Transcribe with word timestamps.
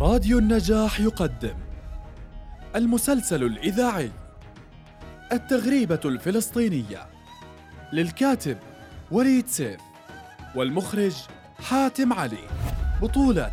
راديو 0.00 0.38
النجاح 0.38 1.00
يقدم 1.00 1.54
المسلسل 2.76 3.42
الإذاعي 3.42 4.10
التغريبة 5.32 6.00
الفلسطينية 6.04 7.06
للكاتب 7.92 8.58
وليد 9.10 9.48
سيف 9.48 9.80
والمخرج 10.54 11.14
حاتم 11.68 12.12
علي 12.12 12.48
بطولة 13.02 13.52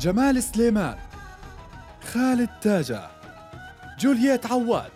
جمال 0.00 0.42
سليمان 0.42 0.98
خالد 2.12 2.50
تاجة 2.62 3.10
جولييت 3.98 4.46
عواد 4.46 4.92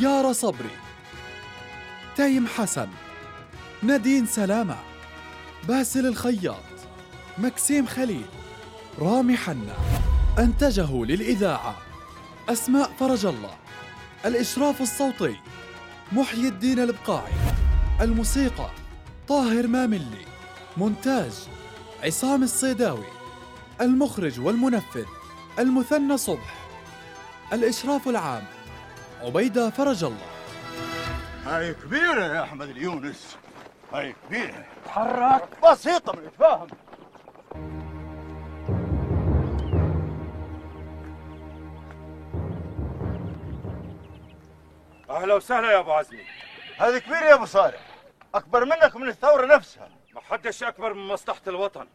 يارا 0.00 0.32
صبري 0.32 0.76
تيم 2.16 2.46
حسن 2.46 2.88
نادين 3.82 4.26
سلامة 4.26 4.76
باسل 5.68 6.06
الخياط 6.06 6.64
مكسيم 7.38 7.86
خليل. 7.86 8.26
رامي 8.98 9.36
حنا 9.36 9.74
أنتجه 10.38 11.04
للإذاعة 11.04 11.74
أسماء 12.48 12.90
فرج 13.00 13.26
الله 13.26 13.54
الإشراف 14.26 14.80
الصوتي 14.80 15.36
محيي 16.12 16.48
الدين 16.48 16.78
البقاعي 16.78 17.32
الموسيقى 18.00 18.70
طاهر 19.28 19.66
ماملي 19.66 20.24
مونتاج 20.76 21.32
عصام 22.04 22.42
الصيداوي 22.42 23.06
المخرج 23.80 24.40
والمنفذ 24.40 25.06
المثنى 25.58 26.16
صبح 26.16 26.54
الإشراف 27.52 28.08
العام 28.08 28.44
عبيدة 29.22 29.70
فرج 29.70 30.04
الله. 30.04 30.30
هاي 31.46 31.74
كبيرة 31.74 32.24
يا 32.24 32.42
أحمد 32.42 32.68
اليونس 32.68 33.36
هاي 33.92 34.14
كبيرة. 34.28 34.64
تحرك. 34.84 35.48
بسيطة 35.64 36.12
بنتفاهم 36.12 36.66
أهلا 45.14 45.34
وسهلا 45.34 45.72
يا 45.72 45.78
أبو 45.78 45.92
عزمي. 45.92 46.24
هذه 46.76 46.98
كبيرة 46.98 47.24
يا 47.24 47.34
أبو 47.34 47.44
صالح. 47.44 47.80
أكبر 48.34 48.64
منك 48.64 48.96
من 48.96 49.08
الثورة 49.08 49.46
نفسها. 49.46 49.88
ما 50.14 50.20
حدش 50.20 50.62
أكبر 50.62 50.94
من 50.94 51.06
مصلحة 51.06 51.40
الوطن. 51.46 51.88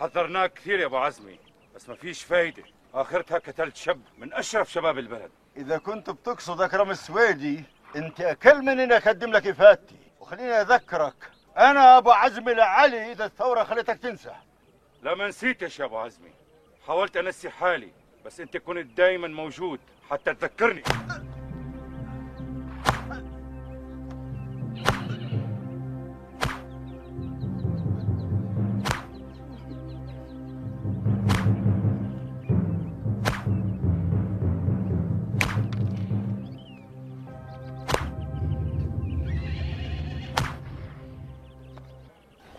حذرناك 0.00 0.52
كثير 0.52 0.80
يا 0.80 0.86
أبو 0.86 0.96
عزمي 0.96 1.38
بس 1.74 1.88
ما 1.88 1.94
فيش 1.94 2.24
فايدة. 2.24 2.62
آخرتها 2.94 3.38
قتلت 3.38 3.76
شاب 3.76 4.00
من 4.18 4.32
أشرف 4.32 4.72
شباب 4.72 4.98
البلد. 4.98 5.30
إذا 5.56 5.78
كنت 5.78 6.10
بتقصد 6.10 6.60
أكرم 6.60 6.90
السويدي 6.90 7.64
أنت 7.96 8.20
أكل 8.20 8.62
من 8.62 8.80
إني 8.80 8.96
أقدم 8.96 9.30
لك 9.30 9.46
إفادتي. 9.46 9.98
وخليني 10.20 10.60
أذكرك 10.60 11.30
أنا 11.58 11.98
أبو 11.98 12.10
عزمي 12.10 12.54
لعلي 12.54 13.12
إذا 13.12 13.24
الثورة 13.24 13.64
خلتك 13.64 13.98
تنسى. 13.98 14.34
لا 15.02 15.14
ما 15.14 15.28
نسيتش 15.28 15.80
يا 15.80 15.84
أبو 15.84 15.98
عزمي. 15.98 16.32
حاولت 16.86 17.16
أنسي 17.16 17.50
حالي 17.50 17.92
بس 18.24 18.40
أنت 18.40 18.56
كنت 18.56 18.86
دايما 18.86 19.28
موجود. 19.28 19.80
حتى 20.10 20.34
تذكرني. 20.34 20.82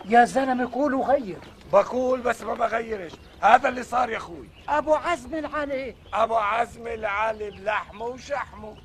يا 0.08 0.24
زلمة 0.24 0.72
قول 0.72 0.94
وغير. 0.94 1.38
بقول 1.72 2.20
بس 2.20 2.42
ما 2.42 2.54
بغيرش. 2.54 3.12
هذا 3.40 3.68
اللي 3.68 3.82
صار 3.82 4.10
يا 4.10 4.16
أخوي. 4.16 4.48
أبو 4.68 4.94
عزم 4.94 5.34
العلي 5.34 5.94
أبو 6.14 6.34
عزم 6.34 6.86
العلي 6.86 7.50
بلحمه 7.50 8.04
وشحمه. 8.04 8.76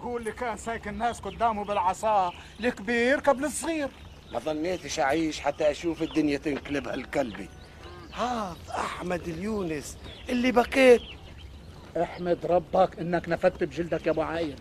هو 0.00 0.18
اللي 0.18 0.32
كان 0.32 0.56
سايق 0.56 0.88
الناس 0.88 1.20
قدامه 1.20 1.64
بالعصا 1.64 2.32
الكبير 2.60 3.18
قبل 3.18 3.44
الصغير. 3.44 3.88
ما 4.32 4.38
ظنيتش 4.38 5.00
أعيش 5.00 5.40
حتى 5.40 5.70
أشوف 5.70 6.02
الدنيا 6.02 6.38
تنقلب 6.38 6.88
هالكلبي 6.88 7.48
هذا 8.12 8.56
أحمد 8.70 9.28
اليونس 9.28 9.98
اللي 10.28 10.52
بكيت 10.52 11.02
احمد 12.02 12.38
ربك 12.46 12.98
إنك 12.98 13.28
نفدت 13.28 13.64
بجلدك 13.64 14.06
يا 14.06 14.10
أبو 14.10 14.22
عايد. 14.22 14.60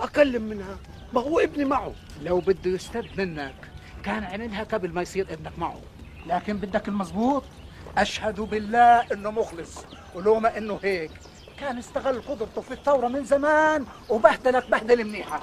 اكلم 0.00 0.42
منها. 0.42 0.76
ما 1.12 1.20
هو 1.20 1.40
ابني 1.40 1.64
معه. 1.64 1.92
لو 2.22 2.40
بده 2.40 2.70
يستد 2.70 3.20
منك 3.20 3.71
كان 4.04 4.24
عملها 4.24 4.64
قبل 4.64 4.92
ما 4.92 5.02
يصير 5.02 5.26
ابنك 5.32 5.58
معه 5.58 5.80
لكن 6.26 6.56
بدك 6.56 6.88
المزبوط 6.88 7.44
أشهد 7.98 8.40
بالله 8.40 9.12
إنه 9.12 9.30
مخلص 9.30 9.84
ولو 10.14 10.40
ما 10.40 10.58
إنه 10.58 10.78
هيك 10.82 11.10
كان 11.60 11.78
استغل 11.78 12.22
قدرته 12.22 12.60
في 12.60 12.70
الثورة 12.74 13.08
من 13.08 13.24
زمان 13.24 13.86
وبهدلك 14.08 14.70
بهدلة 14.70 15.04
منيحة 15.04 15.40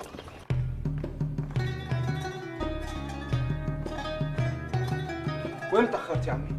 وين 5.74 5.92
تأخرت 5.92 6.28
يا 6.28 6.34
عمي؟ 6.34 6.50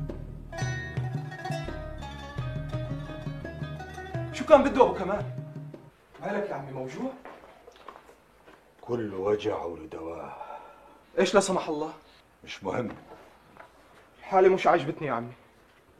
شو 4.33 4.45
كان 4.45 4.63
بده 4.63 4.83
أبو 4.85 4.95
كمال؟ 4.95 5.25
مالك 6.21 6.51
يا 6.51 6.55
عمي 6.55 6.73
موجوع؟ 6.73 7.13
كل 8.81 9.15
وجع 9.15 9.65
ولدواه 9.65 10.50
إيش 11.19 11.35
لا 11.35 11.41
سمح 11.41 11.69
الله؟ 11.69 11.93
مش 12.45 12.65
مهم 12.65 12.97
الحالة 14.19 14.49
مش 14.49 14.67
عاجبتني 14.67 15.09
يا 15.09 15.13
عمي 15.13 15.33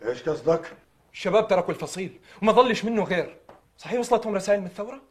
إيش 0.05 0.23
قصدك؟ 0.23 0.77
الشباب 1.13 1.49
تركوا 1.49 1.75
الفصيل 1.75 2.21
وما 2.43 2.53
ظلش 2.53 2.85
منه 2.85 3.05
غير 3.05 3.37
صحيح 3.79 4.01
وصلتهم 4.01 4.35
رسائل 4.35 4.61
من 4.61 4.67
الثورة؟ 4.67 5.03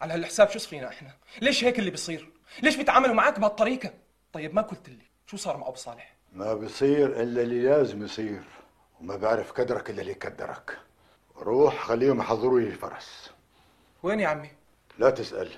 على 0.00 0.14
هالحساب 0.14 0.50
شو 0.50 0.58
صفينا 0.58 0.88
إحنا؟ 0.88 1.10
ليش 1.42 1.64
هيك 1.64 1.78
اللي 1.78 1.90
بيصير؟ 1.90 2.30
ليش 2.62 2.76
بيتعاملوا 2.76 3.14
معك 3.14 3.38
بهالطريقة؟ 3.40 3.90
طيب 4.32 4.54
ما 4.54 4.62
قلت 4.62 4.88
لي 4.88 5.02
شو 5.26 5.36
صار 5.36 5.56
مع 5.56 5.68
أبو 5.68 5.76
صالح؟ 5.76 6.16
ما 6.32 6.54
بيصير 6.54 7.06
إلا 7.06 7.42
اللي 7.42 7.62
لازم 7.62 8.04
يصير 8.04 8.42
وما 9.00 9.16
بعرف 9.16 9.52
قدرك 9.52 9.90
إلا 9.90 10.00
اللي 10.00 10.12
يقدرك 10.12 10.78
روح 11.38 11.84
خليهم 11.84 12.20
يحضروا 12.20 12.60
لي 12.60 12.66
الفرس 12.66 13.30
وين 14.02 14.20
يا 14.20 14.28
عمي؟ 14.28 14.50
لا 14.98 15.10
تسأل 15.10 15.48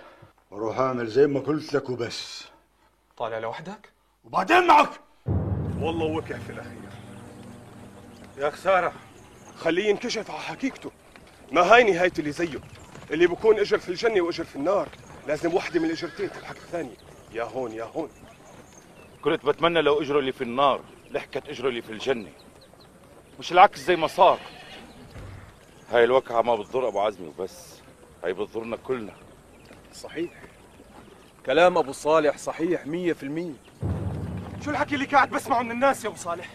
روح 0.53 0.79
اعمل 0.79 1.07
زي 1.07 1.27
ما 1.27 1.41
قلت 1.41 1.75
لك 1.75 1.91
وبس 1.91 2.45
طالع 3.19 3.39
لوحدك؟ 3.39 3.93
وبعدين 4.25 4.67
معك! 4.67 4.91
والله 5.81 6.07
وقع 6.07 6.39
في 6.39 6.53
الأخير. 6.53 6.91
يا 8.37 8.51
خساره 8.51 8.93
خليه 9.57 9.89
ينكشف 9.89 10.31
على 10.31 10.41
حقيقته. 10.41 10.91
ما 11.53 11.61
هاي 11.61 11.93
نهاية 11.93 12.13
اللي 12.19 12.33
زيه؟ 12.33 12.61
اللي 13.11 13.27
بكون 13.27 13.59
إجر 13.59 13.79
في 13.79 13.89
الجنة 13.89 14.21
وإجر 14.21 14.45
في 14.45 14.57
النار. 14.57 14.89
لازم 15.27 15.55
وحدة 15.55 15.81
من 15.81 15.87
الإجرتين 15.87 16.33
تلحق 16.33 16.55
الثانية. 16.55 16.97
يا 17.33 17.43
هون 17.43 17.73
يا 17.73 17.85
هون. 17.85 18.11
كنت 19.23 19.47
بتمنى 19.47 19.83
لو 19.83 20.03
إجروا 20.03 20.21
اللي 20.21 20.33
في 20.33 20.45
النار 20.45 20.81
لحقت 21.11 21.49
إجروا 21.49 21.71
اللي 21.71 21.83
في 21.83 21.93
الجنة. 21.93 22.31
مش 23.39 23.53
العكس 23.53 23.81
زي 23.81 23.97
ما 23.97 24.07
صار. 24.07 24.39
هاي 25.91 26.05
الوقعة 26.05 26.43
ما 26.43 26.57
بتضر 26.57 26.89
أبو 26.89 27.01
عزمي 27.01 27.29
وبس. 27.29 27.81
هاي 28.25 28.33
بتضرنا 28.33 28.77
كلنا. 28.77 29.13
صحيح. 29.93 30.31
كلام 31.49 31.79
أبو 31.79 31.93
صالح 31.93 32.37
صحيح 32.37 32.87
مية 32.87 33.13
في 33.13 33.23
المية. 33.23 33.55
شو 34.65 34.71
الحكي 34.71 34.95
اللي 34.95 35.07
قاعد 35.07 35.31
بسمعه 35.31 35.63
من 35.63 35.71
الناس 35.71 36.05
يا 36.05 36.09
أبو 36.09 36.17
صالح؟ 36.17 36.49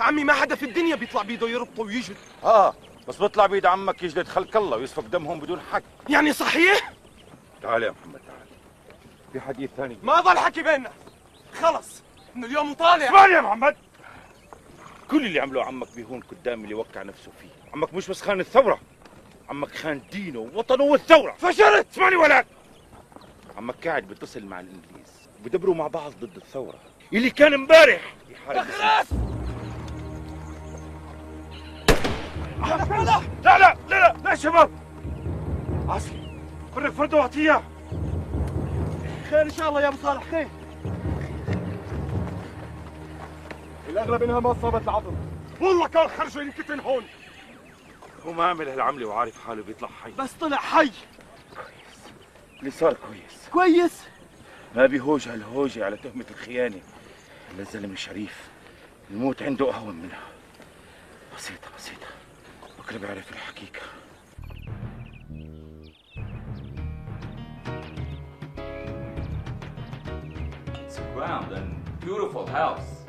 عمي 0.00 0.24
ما 0.24 0.32
حدا 0.32 0.54
في 0.54 0.64
الدنيا 0.64 0.96
بيطلع 0.96 1.22
بيده 1.22 1.48
يربطه 1.48 1.82
ويجري 1.82 2.16
آه 2.44 2.74
بس 3.08 3.16
بيطلع 3.16 3.46
بيد 3.46 3.66
عمك 3.66 4.02
يجلد 4.02 4.28
خلق 4.28 4.56
الله 4.56 4.76
ويسفك 4.76 5.04
دمهم 5.04 5.40
بدون 5.40 5.60
حق. 5.72 5.82
يعني 6.08 6.32
صحيح؟ 6.32 6.92
تعال 7.62 7.82
يا 7.82 7.90
محمد 7.90 8.20
تعال. 8.26 8.46
في 9.32 9.40
حديث 9.40 9.70
ثاني؟ 9.76 9.98
ما 10.02 10.20
ضل 10.20 10.38
حكي 10.38 10.62
بيننا. 10.62 10.90
خلص. 11.60 12.02
من 12.34 12.44
اليوم 12.44 12.74
طالع 12.74 13.06
اسمعني 13.06 13.32
يا 13.32 13.40
محمد. 13.40 13.76
كل 15.10 15.26
اللي 15.26 15.40
عمله 15.40 15.64
عمك 15.64 15.88
بيهون 15.96 16.20
قدامي 16.20 16.64
اللي 16.64 16.74
وقع 16.74 17.02
نفسه 17.02 17.30
فيه. 17.40 17.72
عمك 17.74 17.94
مش 17.94 18.08
بس 18.08 18.22
خان 18.22 18.40
الثورة 18.40 18.80
عمك 19.48 19.74
خان 19.74 20.02
دينه 20.12 20.38
ووطنه 20.38 20.84
والثورة. 20.84 21.32
فشلت. 21.38 21.86
اسمعني 21.92 22.16
ولد. 22.16 22.46
عمك 23.56 23.88
قاعد 23.88 24.02
بيتصل 24.02 24.44
مع 24.44 24.60
الإنجليز 24.60 25.28
بدبروا 25.44 25.74
مع 25.74 25.86
بعض 25.86 26.12
ضد 26.20 26.36
الثورة. 26.36 26.78
اللي 27.12 27.30
كان 27.30 27.54
امبارح! 27.54 28.14
يحارب 28.30 28.66
خلاص 28.70 29.06
لا 33.44 33.58
لا 33.58 33.76
لا 33.88 34.00
لا 34.00 34.16
لا 34.24 34.30
يا 34.30 34.34
شباب! 34.34 34.70
عسلي 35.88 36.40
فرق 36.74 36.90
فرده 36.90 37.16
واعطيه. 37.16 37.62
خير 39.30 39.42
إن 39.42 39.50
شاء 39.50 39.68
الله 39.68 39.80
يا 39.80 39.88
أبو 39.88 39.96
صالح 40.02 40.22
خير. 40.30 40.48
الاغلب 43.88 44.22
إنها 44.22 44.40
ما 44.40 44.52
اصابت 44.52 44.82
العظم. 44.82 45.14
والله 45.60 45.88
كان 45.88 46.08
خرجه 46.08 46.40
ينكتن 46.40 46.80
هون 46.80 47.02
هو 48.26 48.32
ما 48.32 48.44
عمل 48.44 48.68
هالعملة 48.68 49.06
وعارف 49.06 49.46
حاله 49.46 49.62
بيطلع 49.62 49.88
حي. 49.88 50.10
بس 50.10 50.32
طلع 50.32 50.56
حي. 50.56 50.90
اللي 52.58 52.70
صار 52.70 52.92
كويس. 52.94 53.48
كويس؟ 53.52 54.02
ما 54.76 54.86
بيهوج 54.86 55.28
هالهوجة 55.28 55.84
على 55.84 55.96
تهمة 55.96 56.24
الخيانة. 56.30 56.80
إلا 57.54 57.62
الزلمة 57.62 57.94
شريف 57.94 58.48
الموت 59.10 59.42
عنده 59.42 59.74
أهون 59.74 59.94
منها. 59.94 60.22
بسيطة 61.36 61.68
بسيطة. 61.78 62.06
بكرة 62.78 62.98
بيعرف 62.98 63.32
الحقيقة. 63.32 63.80
It's 70.86 70.98
grand 71.14 71.52
and 71.52 71.70
beautiful 72.00 72.46
house. 72.46 73.06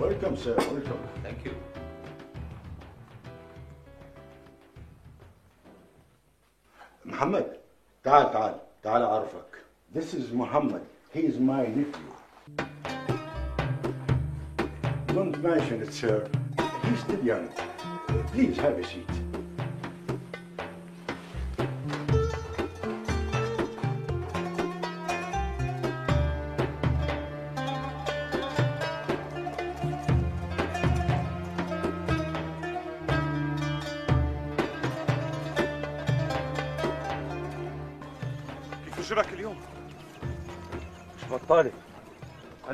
ويلكم 0.00 0.36
سير 0.36 0.56
ويلكم 0.72 0.96
Thank 1.24 1.46
you. 1.46 1.52
محمد 7.04 7.63
تعال 8.03 8.31
تعال 8.31 8.55
تعال 8.83 9.01
أعرفك 9.01 9.63
This 9.93 10.13
is 10.13 10.31
Muhammad 10.31 10.81
He 11.13 11.21
is 11.21 11.37
my 11.39 11.65
nephew 11.67 12.09
Don't 15.07 15.41
mention 15.41 15.81
it 15.81 15.93
sir 15.93 16.27
He's 16.83 16.99
still 16.99 17.23
young 17.23 17.49
Please 18.33 18.57
have 18.57 18.77
a 18.77 18.83
seat 18.85 19.22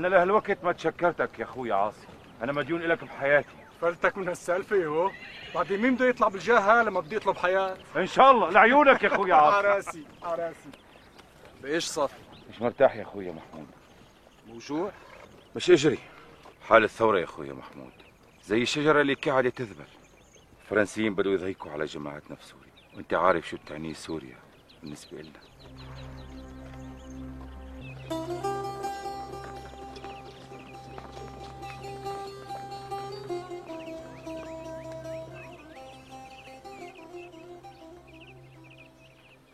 أنا 0.01 0.09
لهالوقت 0.09 0.65
ما 0.65 0.73
تشكرتك 0.73 1.39
يا 1.39 1.45
أخوي 1.45 1.73
عاصي. 1.73 2.07
أنا 2.43 2.53
مديون 2.53 2.81
لك 2.83 3.05
بحياتي. 3.05 3.49
فلتك 3.81 4.19
من 4.19 4.29
هالسالفه 4.29 4.87
هو 4.87 5.11
بعدين 5.55 5.83
مين 5.83 5.95
بده 5.95 6.07
يطلع 6.09 6.29
بالجهه 6.29 6.83
لما 6.83 7.01
بده 7.01 7.17
يطلب 7.17 7.37
حياة؟ 7.37 7.77
إن 7.97 8.07
شاء 8.07 8.31
الله. 8.31 8.51
لعيونك 8.51 9.03
يا 9.03 9.09
أخوي 9.15 9.33
عاصي. 9.43 9.57
عراسي 9.67 10.05
عراسي. 10.23 10.71
بإيش 11.63 11.85
صار؟ 11.85 12.11
مش 12.51 12.61
مرتاح 12.63 12.97
يا 12.97 13.03
أخوي 13.03 13.31
محمود. 13.31 13.67
موجوع 14.49 14.91
مش 15.57 15.71
إجري. 15.71 15.99
حال 16.69 16.85
الثورة 16.85 17.19
يا 17.19 17.25
أخوي 17.25 17.53
محمود. 17.53 17.93
زي 18.45 18.63
الشجرة 18.63 19.01
اللي 19.01 19.15
قاعدة 19.15 19.51
تذبل. 19.51 19.85
الفرنسيين 20.63 21.15
بدوا 21.15 21.33
يضيقوا 21.33 21.73
على 21.73 21.85
جماعتنا 21.85 22.37
في 22.37 22.45
سوريا. 22.47 22.71
وأنت 22.97 23.15
عارف 23.15 23.49
شو 23.49 23.57
بتعنيه 23.57 23.93
سوريا 23.95 24.37
بالنسبة 24.83 25.19
لنا 25.23 25.41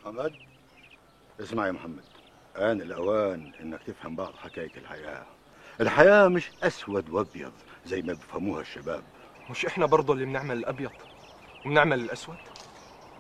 محمد؟ 0.07 0.33
اسمع 1.41 1.67
يا 1.67 1.73
محمد 1.73 2.05
آن 2.57 2.81
الأوان 2.81 3.53
إنك 3.61 3.83
تفهم 3.83 4.17
بعض 4.17 4.33
حكاية 4.35 4.71
الحياة. 4.77 5.27
الحياة 5.81 6.29
مش 6.29 6.51
أسود 6.63 7.11
وأبيض 7.11 7.53
زي 7.87 8.03
ما 8.03 8.13
بيفهموها 8.13 8.61
الشباب. 8.61 9.03
مش 9.51 9.67
إحنا 9.67 9.87
برضه 9.87 10.13
اللي 10.13 10.25
بنعمل 10.25 10.57
الأبيض 10.57 10.91
وبنعمل 11.67 12.01
الأسود؟ 12.01 12.37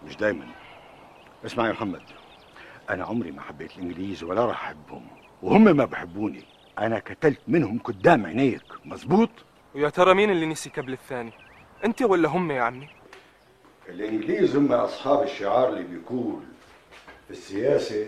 مش 0.06 0.16
دايما. 0.16 0.46
اسمع 1.46 1.66
يا 1.66 1.72
محمد 1.72 2.02
أنا 2.90 3.04
عمري 3.04 3.30
ما 3.30 3.42
حبيت 3.42 3.72
الإنجليز 3.76 4.22
ولا 4.22 4.44
راح 4.46 4.64
أحبهم 4.64 5.06
وهم 5.42 5.64
ما 5.64 5.84
بحبوني. 5.84 6.44
أنا 6.78 6.98
قتلت 6.98 7.40
منهم 7.48 7.78
قدام 7.78 8.26
عينيك 8.26 8.64
مظبوط؟ 8.84 9.30
ويا 9.74 9.88
ترى 9.88 10.14
مين 10.14 10.30
اللي 10.30 10.46
نسي 10.46 10.70
قبل 10.70 10.92
الثاني؟ 10.92 11.32
أنت 11.84 12.02
ولا 12.02 12.28
هم 12.28 12.50
يا 12.50 12.62
عمي؟ 12.62 12.88
الإنجليز 13.88 14.56
هم 14.56 14.72
أصحاب 14.72 15.22
الشعار 15.22 15.68
اللي 15.68 15.82
بيقول 15.82 16.42
في 17.26 17.30
السياسة 17.30 18.06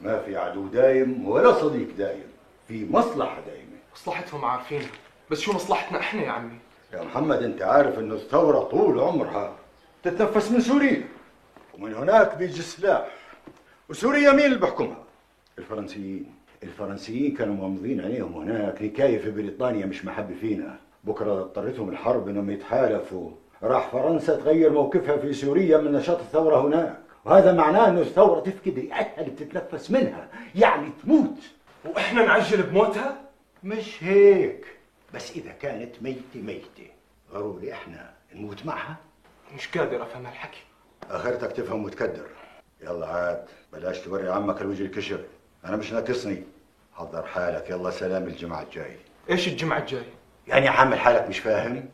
ما 0.00 0.18
في 0.18 0.36
عدو 0.36 0.66
دايم 0.66 1.28
ولا 1.28 1.52
صديق 1.52 1.88
دايم 1.98 2.26
في 2.68 2.86
مصلحة 2.90 3.40
دايمة. 3.46 3.78
مصلحتهم 3.94 4.44
عارفين 4.44 4.82
بس 5.30 5.40
شو 5.40 5.52
مصلحتنا 5.52 5.98
إحنا 5.98 6.22
يا 6.22 6.30
عمي؟ 6.30 6.58
يا 6.92 7.02
محمد 7.02 7.42
أنت 7.42 7.62
عارف 7.62 7.98
إنه 7.98 8.14
الثورة 8.14 8.58
طول 8.60 9.00
عمرها 9.00 9.56
تتنفس 10.02 10.50
من 10.50 10.60
سوريا 10.60 11.04
ومن 11.74 11.94
هناك 11.94 12.36
بيجي 12.36 12.58
السلاح 12.58 13.08
وسوريا 13.88 14.32
مين 14.32 14.44
اللي 14.46 14.58
بيحكمها؟ 14.58 15.04
الفرنسيين 15.58 16.34
الفرنسيين 16.62 17.34
كانوا 17.34 17.54
مغمضين 17.54 18.00
عينيهم 18.00 18.34
هناك 18.34 18.78
حكاية 18.78 19.18
في 19.18 19.30
بريطانيا 19.30 19.86
مش 19.86 20.04
محبة 20.04 20.34
فينا. 20.40 20.76
بكرة 21.04 21.32
اضطرتهم 21.40 21.88
الحرب 21.88 22.28
إنهم 22.28 22.50
يتحالفوا. 22.50 23.30
راح 23.62 23.88
فرنسا 23.88 24.36
تغير 24.36 24.72
موقفها 24.72 25.16
في 25.16 25.32
سوريا 25.32 25.78
من 25.78 25.92
نشاط 25.92 26.18
الثورة 26.20 26.66
هناك. 26.66 26.98
وهذا 27.28 27.52
معناه 27.52 27.88
إنه 27.88 28.00
الثورة 28.00 28.40
تفقد 28.40 28.78
رئتها 28.78 29.20
اللي 29.20 29.30
بتتنفس 29.30 29.90
منها. 29.90 30.28
يعني 30.54 30.90
تموت. 31.02 31.38
وإحنا 31.84 32.26
نعجل 32.26 32.62
بموتها؟ 32.62 33.20
مش 33.64 34.04
هيك. 34.04 34.66
بس 35.14 35.30
إذا 35.30 35.52
كانت 35.52 36.02
ميتة 36.02 36.42
ميتة. 36.42 36.90
ضروري 37.32 37.72
إحنا 37.72 38.10
نموت 38.34 38.66
معها. 38.66 38.96
مش 39.54 39.68
قادر 39.68 40.02
أفهم 40.02 40.26
هالحكي. 40.26 40.60
آخرتك 41.10 41.52
تفهم 41.52 41.84
وتكدر. 41.84 42.26
يلا 42.80 43.06
عاد 43.06 43.44
بلاش 43.72 43.98
توري 43.98 44.28
عمك 44.28 44.60
الوجه 44.60 44.82
الكشر 44.82 45.24
أنا 45.64 45.76
مش 45.76 45.92
ناقصني. 45.92 46.42
حضر 46.92 47.22
حالك. 47.22 47.70
يلا 47.70 47.90
سلام 47.90 48.22
الجمعة 48.22 48.62
الجاي. 48.62 48.96
إيش 49.30 49.48
الجمعة 49.48 49.78
الجايه 49.78 50.12
يعني 50.46 50.68
عامل 50.68 50.98
حالك 50.98 51.28
مش 51.28 51.38
فاهم 51.38 51.88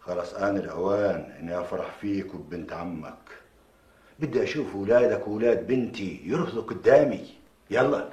خلاص 0.00 0.34
آن 0.34 0.56
الأوان. 0.56 1.36
إني 1.40 1.60
أفرح 1.60 1.90
فيك 2.00 2.34
وببنت 2.34 2.72
عمك. 2.72 3.43
بدي 4.18 4.42
أشوف 4.42 4.74
أولادك 4.74 5.28
وأولاد 5.28 5.66
بنتي 5.66 6.20
يركضوا 6.24 6.62
قدامي. 6.62 7.24
يلا. 7.70 8.08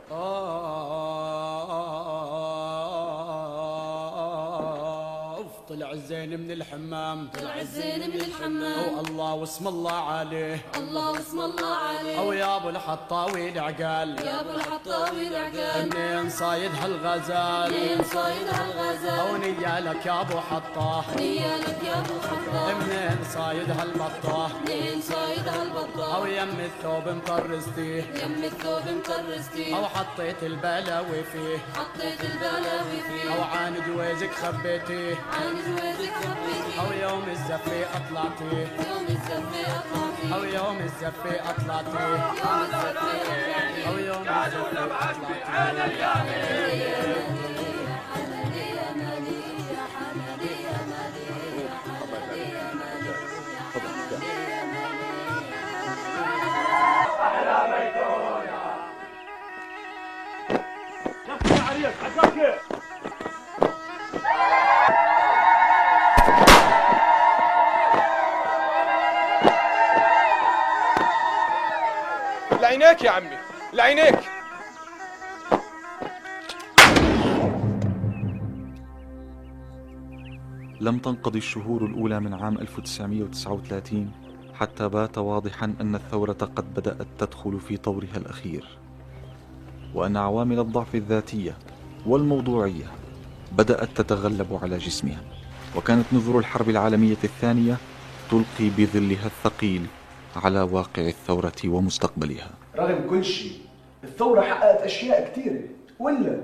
طلع 5.72 5.92
الزين 5.92 6.40
من 6.40 6.52
الحمام. 6.52 7.30
طلع 7.40 7.62
الزين 7.62 8.10
من 8.10 8.20
الحمام. 8.22 8.96
أو 8.96 9.00
الله 9.00 9.34
واسم 9.34 9.68
الله 9.68 9.94
عليه. 9.94 10.62
الله 10.78 11.12
واسم 11.12 11.40
الله 11.40 11.76
عليه. 11.76 12.20
أو 12.20 12.34
يا 12.34 12.58
أبو 12.58 12.70
الحطاوي 12.70 13.50
العقال 13.50 14.20
يا 14.28 14.40
أبو 14.42 14.50
الحطاوي 14.50 15.28
العقال 15.28 15.90
منين 15.96 16.30
صايد 16.30 16.72
هالغزال؟ 16.82 17.72
منين 17.72 18.04
صايد 18.04 18.48
هالغزال؟ 18.48 19.20
أو 19.20 19.38
نيالك 19.38 20.06
يا 20.06 20.22
أبو 20.22 20.40
حطاه 20.40 21.04
نيالك 21.16 21.84
يا 21.84 22.00
أبو 22.00 22.14
حطاه 22.30 22.74
منين 22.74 23.18
صايد 23.34 23.72
هالبطاه 23.72 24.50
منين 24.68 25.02
صايد 25.02 25.48
هالبطاه 25.48 26.16
أو 26.16 26.26
يم 26.26 26.60
الثوب 26.60 27.08
مطرستيه 27.08 28.02
يم 28.24 28.44
الثوب 28.44 28.82
مطرستيه 28.98 29.78
أو 29.78 29.86
حطيت 29.86 30.44
البلاوي 30.44 31.24
فيه. 31.24 31.58
حطيت 31.76 32.22
البلاوي 32.22 32.98
فيه. 33.08 33.36
أو 33.36 33.42
عن 33.44 33.76
جوازك 33.88 34.32
خبيتيه 34.32 35.16
عن 35.16 35.61
أو 36.80 36.92
يوم 37.02 37.24
الزفة 37.30 37.98
اطلعتيه 37.98 38.68
يوم 38.84 39.06
اطلعتيه 39.10 40.36
أو 40.36 40.44
يوم 40.44 40.78
الزفة 40.82 41.50
اطلعتيه 41.50 42.18
أو 43.88 43.98
يوم 43.98 44.28
الزفه 44.28 44.82
يا 73.04 73.12
عمي. 73.12 73.38
لعينيك. 73.74 74.20
لم 80.82 80.98
تنقضي 80.98 81.38
الشهور 81.38 81.86
الأولى 81.86 82.20
من 82.20 82.34
عام 82.34 82.58
1939 82.58 84.12
حتى 84.54 84.90
بات 84.90 85.18
واضحا 85.18 85.74
أن 85.82 85.96
الثورة 85.96 86.34
قد 86.34 86.74
بدأت 86.74 87.08
تدخل 87.20 87.60
في 87.60 87.78
طورها 87.78 88.18
الأخير 88.18 88.66
وأن 89.94 90.18
عوامل 90.18 90.60
الضعف 90.60 90.96
الذاتية 90.96 91.58
والموضوعية 92.06 92.86
بدأت 93.52 93.90
تتغلب 93.96 94.60
على 94.62 94.78
جسمها 94.78 95.22
وكانت 95.76 96.06
نذور 96.14 96.40
الحرب 96.40 96.70
العالمية 96.70 97.18
الثانية 97.24 97.78
تلقي 98.32 98.70
بظلها 98.78 99.26
الثقيل 99.26 99.86
على 100.36 100.62
واقع 100.62 101.08
الثورة 101.08 101.62
ومستقبلها. 101.66 102.61
رغم 102.76 103.08
كل 103.10 103.26
شيء 103.26 103.52
الثورة 104.04 104.42
حققت 104.42 104.82
أشياء 104.82 105.30
كثيرة 105.30 105.62
ولا 106.00 106.42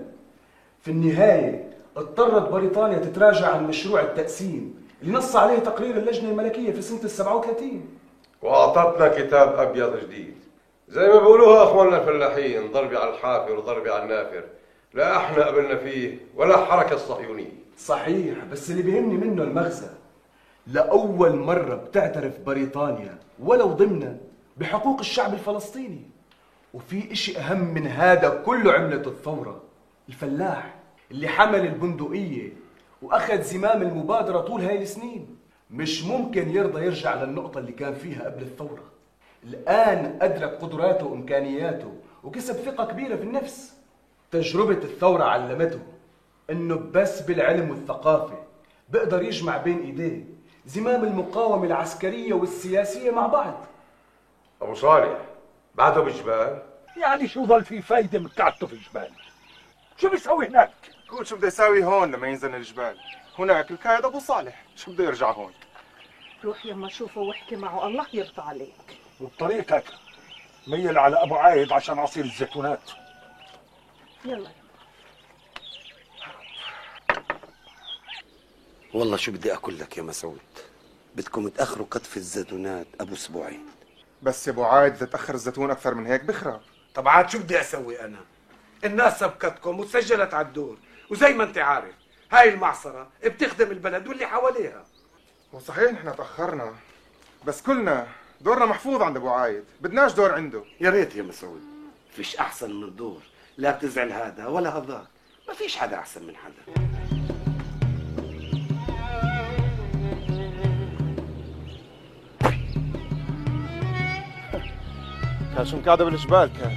في 0.82 0.92
النهاية 0.92 1.70
اضطرت 1.98 2.50
بريطانيا 2.50 2.98
تتراجع 2.98 3.48
عن 3.48 3.68
مشروع 3.68 4.02
التقسيم 4.02 4.88
اللي 5.02 5.14
نص 5.14 5.36
عليه 5.36 5.60
تقرير 5.60 5.98
اللجنة 5.98 6.30
الملكية 6.30 6.72
في 6.72 6.82
سنة 6.82 7.04
ال 7.04 7.10
37 7.10 7.86
وأعطتنا 8.42 9.08
كتاب 9.08 9.60
أبيض 9.60 9.98
جديد. 10.04 10.36
زي 10.90 11.08
ما 11.08 11.20
بيقولوها 11.20 11.64
أخواننا 11.64 12.02
الفلاحين 12.02 12.72
ضربي 12.72 12.98
على 12.98 13.10
الحافر 13.10 13.56
وضربي 13.56 13.92
على 13.92 14.04
النافر. 14.04 14.44
لا 14.94 15.18
أحنا 15.18 15.46
قبلنا 15.46 15.76
فيه 15.76 16.18
ولا 16.36 16.64
الحركة 16.64 16.94
الصهيونية. 16.94 17.52
صحيح 17.78 18.44
بس 18.52 18.72
اللي 18.72 18.82
بيهمني 18.82 19.18
منه 19.18 19.44
المغزى. 19.44 19.90
لأول 20.68 21.36
مرة 21.36 21.76
بتعترف 21.76 22.40
بريطانيا 22.40 23.18
ولو 23.40 23.68
ضمنا 23.68 24.18
بحقوق 24.58 25.00
الشعب 25.00 25.34
الفلسطيني. 25.34 26.17
وفي 26.74 27.12
إشي 27.12 27.38
أهم 27.38 27.74
من 27.74 27.88
هذا 27.88 28.30
كله 28.46 28.74
عملته 28.74 29.10
الثورة 29.10 29.62
الفلاح 30.10 30.76
اللي 31.12 31.28
حمل 31.28 31.60
البندقية 31.60 32.54
وأخذ 33.02 33.42
زمام 33.42 33.82
المبادرة 33.82 34.40
طول 34.40 34.62
هاي 34.62 34.82
السنين. 34.82 35.38
مش 35.72 36.04
ممكن 36.04 36.50
يرضى 36.50 36.86
يرجع 36.86 37.24
للنقطة 37.24 37.58
اللي 37.58 37.72
كان 37.72 37.94
فيها 37.94 38.26
قبل 38.26 38.42
الثورة. 38.42 38.84
الآن 39.44 40.18
أدرك 40.22 40.58
قدراته 40.62 41.06
وإمكانياته 41.06 41.94
وكسب 42.24 42.54
ثقة 42.54 42.86
كبيرة 42.86 43.16
في 43.16 43.24
النفس. 43.24 43.78
تجربة 44.32 44.78
الثورة 44.78 45.24
علمته 45.24 45.80
إنه 46.50 46.76
بس 46.76 47.22
بالعلم 47.22 47.70
والثقافة 47.70 48.36
بقدر 48.90 49.24
يجمع 49.24 49.58
بين 49.58 49.80
إيديه 49.80 50.26
زمام 50.66 51.04
المقاومة 51.04 51.66
العسكرية 51.66 52.34
والسياسية 52.34 53.12
مع 53.12 53.28
بعض. 53.28 53.66
أبو 54.62 54.74
صالح 54.74 55.18
بعده 55.78 56.02
بجبال. 56.02 56.62
يعني 56.98 57.28
شو 57.28 57.46
ظل 57.46 57.66
في 57.66 57.82
فايدة 57.82 58.20
من 58.20 58.28
قعدته 58.28 58.68
في 58.68 58.74
الجبال 58.74 59.12
شو 59.98 60.10
بيسوي 60.10 60.48
هناك؟ 60.48 60.72
قول 61.10 61.28
شو 61.28 61.36
بده 61.36 61.48
يساوي 61.48 61.84
هون 61.84 62.12
لما 62.12 62.28
ينزل 62.28 62.56
الجبال؟ 62.56 62.98
هناك 63.40 63.72
القائد 63.72 64.06
أبو 64.06 64.20
صالح. 64.20 64.66
شو 64.76 64.92
بده 64.92 65.04
يرجع 65.04 65.32
هون؟ 65.32 65.54
روح 66.44 66.66
يما 66.66 66.90
شوفه 66.90 67.22
واحكي 67.22 67.56
معه. 67.56 67.88
الله 67.88 68.06
يرضى 68.14 68.42
عليك. 68.42 69.00
وبطريقتك 69.22 69.84
ميل 70.68 70.98
على 70.98 71.24
أبو 71.24 71.36
عايد 71.36 71.72
عشان 71.72 72.00
عصير 72.00 72.26
الزيتونات. 72.26 72.92
يلا. 74.26 74.50
والله 78.94 79.18
شو 79.18 79.32
بدي 79.32 79.54
أقول 79.54 79.80
لك 79.80 79.98
يا 79.98 80.04
مسعود؟ 80.04 80.40
بدكم 81.16 81.48
تأخروا 81.48 81.88
قطف 81.92 82.18
الزيتونات 82.18 82.88
أبو 83.02 83.14
أسبوعين. 83.14 83.66
بس 84.22 84.48
يا 84.48 84.52
أبو 84.52 84.64
عايد 84.64 84.94
إذا 84.94 85.06
تأخر 85.06 85.34
الزيتون 85.34 85.72
أكثر 85.72 85.94
من 85.94 86.06
هيك 86.06 86.24
بخرب. 86.24 86.62
طب 86.96 87.08
عاد 87.08 87.30
شو 87.30 87.40
بدي 87.40 87.62
أسوي 87.62 88.02
أنا؟ 88.06 88.20
الناس 88.86 89.20
سبقتكم 89.20 89.80
وسجلت 89.80 90.34
على 90.34 90.48
الدور. 90.48 90.78
وزي 91.10 91.34
ما 91.34 91.44
أنت 91.44 91.58
عارف 91.58 91.96
هاي 92.32 92.50
المعصرة 92.50 93.10
بتخدم 93.26 93.72
البلد 93.72 94.08
واللي 94.08 94.26
حواليها. 94.26 94.86
وصحيح 95.54 95.92
نحن 95.92 96.16
تأخرنا 96.16 96.74
بس 97.46 97.62
كلنا 97.62 98.08
دورنا 98.42 98.66
محفوظ 98.66 99.02
عند 99.02 99.18
أبو 99.18 99.30
عايد. 99.30 99.64
بدناش 99.82 100.14
دور 100.14 100.34
عنده. 100.34 100.64
يا 100.82 100.90
ريت 100.90 101.16
يا 101.16 101.24
مسعود. 101.24 101.62
فيش 102.16 102.36
أحسن 102.36 102.82
من 102.82 102.96
دور 102.96 103.22
لا 103.58 103.72
بتزعل 103.72 104.12
هذا 104.12 104.48
ولا 104.48 104.78
هذاك. 104.78 105.08
ما 105.48 105.54
فيش 105.54 105.78
حدا 105.78 106.00
أحسن 106.00 106.28
من 106.28 106.36
حدا. 106.36 106.87
كان 115.58 115.80
مقعده 115.80 116.06
بالجبال 116.06 116.50
كان. 116.60 116.72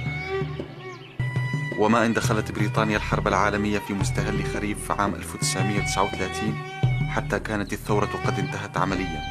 وما 1.79 2.05
إن 2.05 2.13
دخلت 2.13 2.51
بريطانيا 2.51 2.97
الحرب 2.97 3.27
العالمية 3.27 3.79
في 3.79 3.93
مستهل 3.93 4.43
خريف 4.53 4.91
عام 4.91 5.15
1939 5.15 6.53
حتى 7.09 7.39
كانت 7.39 7.73
الثورة 7.73 8.09
قد 8.25 8.39
انتهت 8.39 8.77
عمليا. 8.77 9.21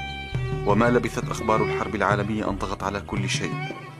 وما 0.67 0.91
لبثت 0.91 1.31
أخبار 1.31 1.65
الحرب 1.65 1.95
العالمية 1.95 2.51
أن 2.51 2.57
طغت 2.57 2.83
على 2.83 3.01
كل 3.01 3.29
شيء 3.29 3.55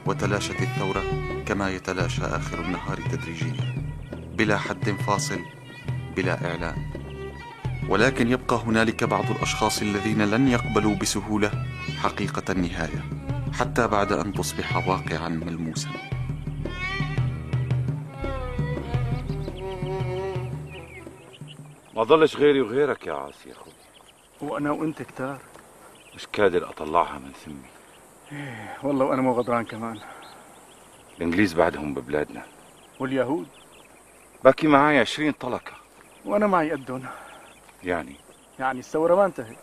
وتلاشت 0.05 0.61
الثورة 0.61 1.03
كما 1.45 1.69
يتلاشى 1.69 2.21
آخر 2.21 2.59
النهار 2.59 2.97
تدريجيا 3.11 3.75
بلا 4.37 4.57
حد 4.57 4.89
فاصل 4.89 5.39
بلا 6.15 6.51
إعلان. 6.51 6.75
ولكن 7.89 8.31
يبقى 8.31 8.55
هنالك 8.55 9.03
بعض 9.03 9.31
الأشخاص 9.31 9.81
الذين 9.81 10.21
لن 10.21 10.47
يقبلوا 10.47 10.95
بسهولة 10.95 11.51
حقيقة 12.03 12.51
النهاية. 12.51 13.20
حتى 13.53 13.87
بعد 13.87 14.11
أن 14.11 14.33
تصبح 14.33 14.87
واقعا 14.87 15.29
ملموسا. 15.29 15.89
ما 21.95 22.03
ضلش 22.03 22.35
غيري 22.37 22.61
وغيرك 22.61 23.07
يا 23.07 23.13
عاصي 23.13 23.49
يا 23.49 23.53
أخوي. 23.53 23.73
وأنا 24.41 24.71
وأنت 24.71 25.01
كتار. 25.01 25.39
مش 26.15 26.25
قادر 26.25 26.69
أطلعها 26.69 27.19
من 27.19 27.31
ثمي 27.45 27.69
إيه 28.31 28.77
والله 28.83 29.05
وأنا 29.05 29.21
مو 29.21 29.33
غدران 29.33 29.65
كمان. 29.65 29.99
الإنجليز 31.17 31.53
بعدهم 31.53 31.93
ببلادنا. 31.93 32.45
واليهود؟ 32.99 33.47
باقي 34.43 34.67
معي 34.67 34.99
عشرين 34.99 35.31
طلقة. 35.31 35.73
وأنا 36.25 36.47
معي 36.47 36.71
قدهم. 36.71 37.05
يعني؟ 37.83 38.15
يعني 38.59 38.79
الثورة 38.79 39.15
ما 39.15 39.25
انتهت. 39.25 39.57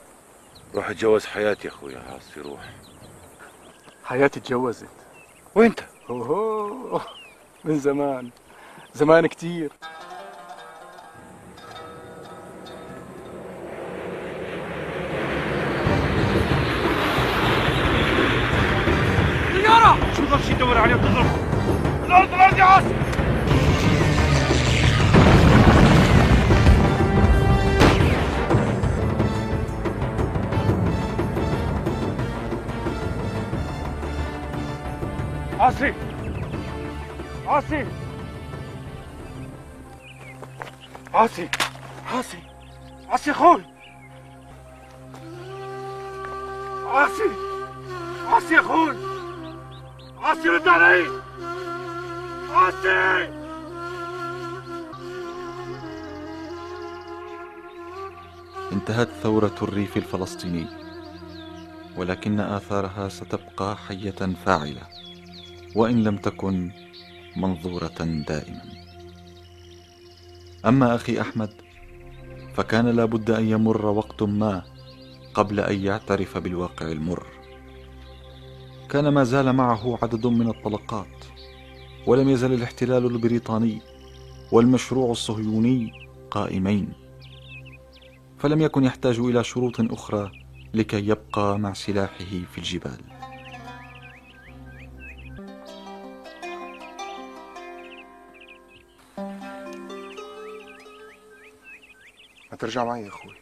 روح 0.75 0.91
اتجوز 0.91 1.27
حياتي 1.27 1.69
يا 1.69 1.73
أخوي 1.73 1.93
يا 1.93 1.99
عاصي 2.13 2.41
روح. 2.41 2.71
حياتي 4.09 4.41
اتجوزت 4.41 4.89
وانت 5.55 5.81
اوهو 6.11 7.01
من 7.65 7.79
زمان 7.79 8.31
زمان 8.95 9.27
كتير 9.27 9.73
طيارة 19.55 19.99
شو 20.17 20.23
ضل 20.25 20.41
شي 20.49 20.55
تدور 20.55 20.79
عليه 20.79 20.95
وتضربه 20.95 21.31
الأرض 22.07 22.35
الأرض 22.35 22.59
يا 22.59 22.65
عاصم 22.65 22.95
عاصي 35.59 35.95
عاصي 37.47 37.87
عاصي 41.15 41.49
عاصي 42.13 42.39
عاصي 43.09 43.31
أخوي 43.31 43.63
عاصي 46.87 47.31
عاصي 48.29 48.55
يا 48.55 48.61
عاصي 50.23 50.49
رد 50.49 50.69
علي 50.69 51.07
عاصي 52.55 53.29
انتهت 58.73 59.09
ثورة 59.23 59.55
الريف 59.63 59.97
الفلسطيني 59.97 60.67
ولكن 61.97 62.41
آثارها 62.41 63.09
ستبقى 63.09 63.77
حية 63.77 64.11
فاعلة. 64.45 64.98
وإن 65.79 66.05
لم 66.05 66.17
تكن 66.17 66.71
منظورة 67.37 67.99
دائما. 68.29 68.63
أما 70.67 70.95
أخي 70.95 71.21
أحمد 71.21 71.51
فكان 72.55 72.89
لابد 72.89 73.31
أن 73.31 73.49
يمر 73.49 73.87
وقت 73.87 74.23
ما 74.23 74.63
قبل 75.35 75.61
أن 75.61 75.85
يعترف 75.85 76.39
بالواقع 76.39 76.93
المر. 76.93 77.27
كان 78.89 79.09
ما 79.09 79.25
زال 79.25 79.53
معه 79.53 79.99
عدد 80.03 80.27
من 80.27 80.49
الطلقات 80.49 81.25
ولم 82.07 82.29
يزل 82.29 82.53
الاحتلال 82.53 83.07
البريطاني 83.07 83.79
والمشروع 84.53 85.11
الصهيوني 85.11 85.93
قائمين. 86.31 86.93
فلم 88.39 88.61
يكن 88.61 88.85
يحتاج 88.85 89.19
إلى 89.19 89.45
شروط 89.45 89.81
أخرى 89.81 90.33
لكي 90.75 91.09
يبقى 91.09 91.59
مع 91.59 91.73
سلاحه 91.73 92.25
في 92.53 92.59
الجبال. 92.59 93.18
ما 102.59 102.63
ترجع 102.63 102.85
معي 102.85 103.03
يا 103.03 103.09
أخوي 103.09 103.35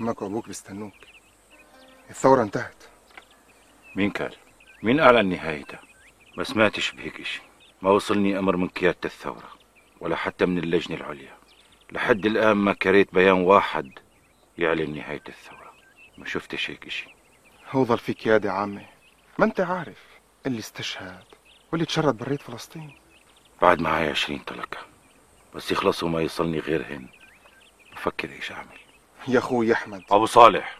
أمك 0.00 0.22
وابوك 0.22 0.46
بيستنوك. 0.46 0.94
الثورة 2.10 2.42
انتهت. 2.42 2.84
مين 3.96 4.10
قال؟ 4.10 4.36
مين 4.82 5.00
أعلن 5.00 5.28
نهايتها؟ 5.28 5.80
ما 6.36 6.44
سمعتش 6.44 6.92
بهيك 6.92 7.20
إشي. 7.20 7.42
ما 7.82 7.90
وصلني 7.90 8.38
أمر 8.38 8.56
من 8.56 8.68
قيادة 8.68 8.98
الثورة 9.04 9.48
ولا 10.00 10.16
حتى 10.16 10.46
من 10.46 10.58
اللجنة 10.58 10.96
العليا. 10.96 11.36
لحد 11.92 12.26
الآن 12.26 12.56
ما 12.56 12.72
قريت 12.72 13.14
بيان 13.14 13.40
واحد 13.40 13.98
يعلن 14.58 14.94
نهاية 14.94 15.24
الثورة. 15.28 15.72
ما 16.18 16.26
شفتش 16.26 16.70
هيك 16.70 16.92
هو 17.70 17.84
ظل 17.84 17.98
في 17.98 18.12
قيادة 18.12 18.52
عامة. 18.52 18.86
ما 19.38 19.44
أنت 19.44 19.60
عارف 19.60 20.04
اللي 20.46 20.58
استشهد 20.58 21.24
واللي 21.72 21.86
تشرد 21.86 22.18
برات 22.18 22.42
فلسطين. 22.42 22.94
بعد 23.62 23.80
معي 23.80 24.10
عشرين 24.10 24.38
طلقة. 24.38 24.78
بس 25.54 25.72
يخلصوا 25.72 26.08
ما 26.08 26.20
يصلني 26.20 26.58
غيرهن 26.58 27.19
بفكر 27.92 28.30
إيش 28.30 28.52
أعمل 28.52 28.78
يا 29.28 29.38
أخوي 29.38 29.72
أحمد. 29.72 30.02
أبو 30.10 30.26
صالح. 30.26 30.78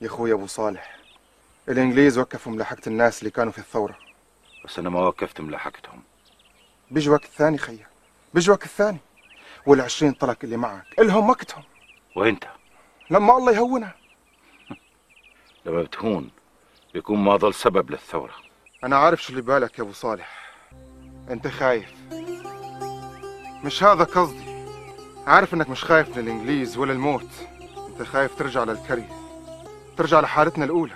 يا 0.00 0.06
أخوي 0.06 0.32
أبو 0.32 0.46
صالح. 0.46 0.96
الإنجليز 1.68 2.18
وقفوا 2.18 2.52
ملاحقة 2.52 2.82
الناس 2.86 3.18
اللي 3.18 3.30
كانوا 3.30 3.52
في 3.52 3.58
الثورة. 3.58 3.98
بس 4.64 4.78
أنا 4.78 4.90
ما 4.90 5.00
وقفت 5.00 5.40
ملاحقتهم. 5.40 6.02
بيجي 6.90 7.10
وقت 7.10 7.24
ثاني 7.24 7.58
خيا 7.58 7.86
بيجي 8.34 8.50
وقت 8.50 8.66
ثاني. 8.66 8.98
والعشرين 9.66 10.12
طلق 10.12 10.36
اللي 10.44 10.56
معك 10.56 10.84
إلهم 10.98 11.30
وقتهم. 11.30 11.62
وإنت؟ 12.16 12.44
لما 13.10 13.36
الله 13.36 13.52
يهونها. 13.52 13.94
لما 15.66 15.82
بتهون 15.82 16.30
بيكون 16.94 17.18
ما 17.18 17.36
ضل 17.36 17.54
سبب 17.54 17.90
للثورة. 17.90 18.34
أنا 18.84 18.96
عارف 18.96 19.22
شو 19.22 19.30
اللي 19.30 19.42
بالك 19.42 19.78
يا 19.78 19.84
أبو 19.84 19.92
صالح. 19.92 20.54
أنت 21.30 21.48
خايف. 21.48 21.92
مش 23.64 23.82
هذا 23.82 24.04
قصدي. 24.04 24.55
عارف 25.26 25.54
إنك 25.54 25.70
مش 25.70 25.84
خايف 25.84 26.08
من 26.16 26.22
الإنجليز 26.22 26.78
ولا 26.78 26.92
الموت. 26.92 27.28
أنت 27.88 28.02
خايف 28.02 28.34
ترجع 28.34 28.64
للكري. 28.64 29.04
ترجع 29.96 30.20
لحالتنا 30.20 30.64
الأولى. 30.64 30.92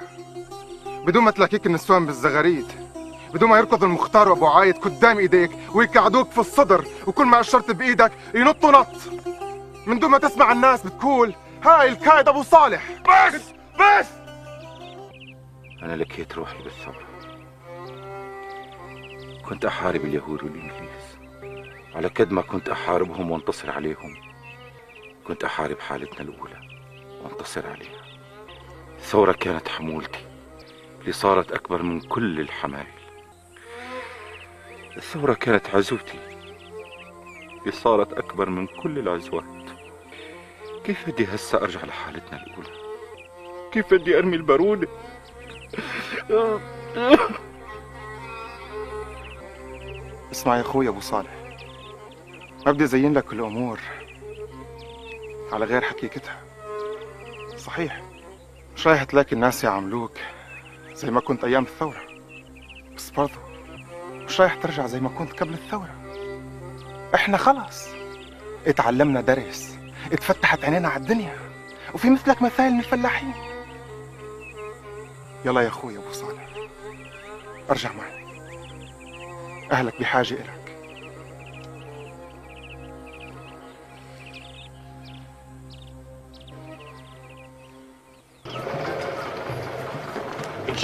بدون 1.06 1.24
ما 1.24 1.30
تلاقيك 1.30 1.66
النسوان 1.66 2.06
بالزغاريد. 2.06 2.66
بدون 3.34 3.48
ما 3.50 3.58
يركض 3.58 3.84
المختار 3.84 4.28
وأبو 4.28 4.46
عايد 4.46 4.78
قدام 4.78 5.18
إيديك 5.18 5.50
ويكعدوك 5.74 6.30
في 6.30 6.38
الصدر 6.38 6.84
وكل 7.06 7.24
ما 7.24 7.40
أشرت 7.40 7.70
بإيدك 7.70 8.12
ينطوا 8.34 8.70
نط 8.72 8.86
من 9.86 9.98
دون 9.98 10.10
ما 10.10 10.18
تسمع 10.18 10.52
الناس 10.52 10.86
بتقول 10.86 11.34
هاي 11.64 11.88
الكايد 11.88 12.28
أبو 12.28 12.42
صالح. 12.42 12.82
بس! 12.92 13.42
بس! 13.74 14.06
أنا 15.82 15.96
لكيت 15.96 16.34
روحي 16.34 16.62
بالثورة 16.62 17.10
كنت 19.48 19.64
أحارب 19.64 20.04
اليهود 20.04 20.42
والإنجليز. 20.42 20.89
على 21.94 22.08
قد 22.08 22.32
ما 22.32 22.42
كنت 22.42 22.68
أحاربهم 22.68 23.30
وانتصر 23.30 23.70
عليهم 23.70 24.16
كنت 25.26 25.44
أحارب 25.44 25.80
حالتنا 25.80 26.20
الأولى 26.20 26.60
وانتصر 27.22 27.66
عليها. 27.66 28.00
الثورة 28.98 29.32
كانت 29.32 29.68
حمولتي 29.68 30.26
اللي 31.00 31.12
صارت 31.12 31.52
أكبر 31.52 31.82
من 31.82 32.00
كل 32.00 32.40
الحمايل. 32.40 32.86
الثورة 34.96 35.34
كانت 35.34 35.74
عزوتي 35.74 36.18
اللي 37.60 37.72
صارت 37.72 38.12
أكبر 38.12 38.50
من 38.50 38.66
كل 38.66 38.98
العزوات. 38.98 39.44
كيف 40.84 41.10
بدي 41.10 41.24
هسه 41.24 41.58
أرجع 41.58 41.84
لحالتنا 41.84 42.46
الأولى؟ 42.46 42.80
كيف 43.72 43.94
بدي 43.94 44.18
أرمي 44.18 44.36
البارودة 44.36 44.88
اسمع 50.32 50.56
يا 50.56 50.60
أخوي 50.60 50.88
أبو 50.88 51.00
صالح. 51.00 51.39
ما 52.66 52.72
بدي 52.72 52.84
ازين 52.84 53.12
لك 53.12 53.32
الأمور 53.32 53.80
على 55.52 55.64
غير 55.64 55.82
حقيقتها. 55.82 56.40
صحيح 57.56 58.02
مش 58.76 58.86
رايح 58.86 59.04
تلاقي 59.04 59.32
الناس 59.32 59.64
يعاملوك 59.64 60.12
زي 60.94 61.10
ما 61.10 61.20
كنت 61.20 61.44
أيام 61.44 61.62
الثورة. 61.62 62.02
بس 62.96 63.10
برضو 63.10 63.32
مش 64.14 64.40
رايح 64.40 64.54
ترجع 64.54 64.86
زي 64.86 65.00
ما 65.00 65.08
كنت 65.08 65.32
قبل 65.32 65.52
الثورة. 65.54 65.94
إحنا 67.14 67.36
خلاص 67.36 67.88
اتعلمنا 68.66 69.20
درس 69.20 69.76
اتفتحت 70.12 70.64
عينينا 70.64 70.88
على 70.88 71.02
الدنيا 71.02 71.36
وفي 71.94 72.10
مثلك 72.10 72.42
مثال 72.42 72.72
من 72.72 72.78
الفلاحين. 72.78 73.34
يلا 75.44 75.60
يا 75.60 75.68
أخوي 75.68 75.96
أبو 75.96 76.12
صالح 76.12 76.48
أرجع 77.70 77.90
معي. 77.92 78.20
أهلك 79.72 80.00
بحاجة 80.00 80.34
إلك. 80.34 80.59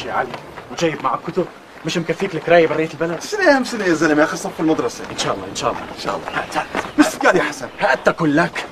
يا 0.07 0.13
علي. 0.13 0.33
وجايب 0.73 1.03
معك 1.05 1.19
كتب. 1.27 1.47
مش 1.85 1.99
مكفيك 1.99 2.35
الكراية 2.35 2.67
برية 2.67 2.89
البلد؟ 2.95 3.21
سنة 3.21 3.65
سنة 3.65 3.85
يا 3.85 3.95
زلمة. 3.95 4.21
يا 4.21 4.25
أخي 4.25 4.37
صف 4.37 4.61
المدرسة. 4.61 5.05
إن 5.13 5.19
شاء 5.19 5.35
الله 5.35 5.47
إن 5.51 5.57
شاء 5.57 5.71
الله 5.71 5.83
إن 5.83 6.01
شاء 6.01 6.17
الله. 6.17 6.29
هات 6.29 6.57
هات 6.57 6.67
بس 6.99 7.17
قال 7.17 7.37
يا 7.37 7.43
حسن. 7.43 7.69
هات 7.81 8.09
كلك. 8.09 8.67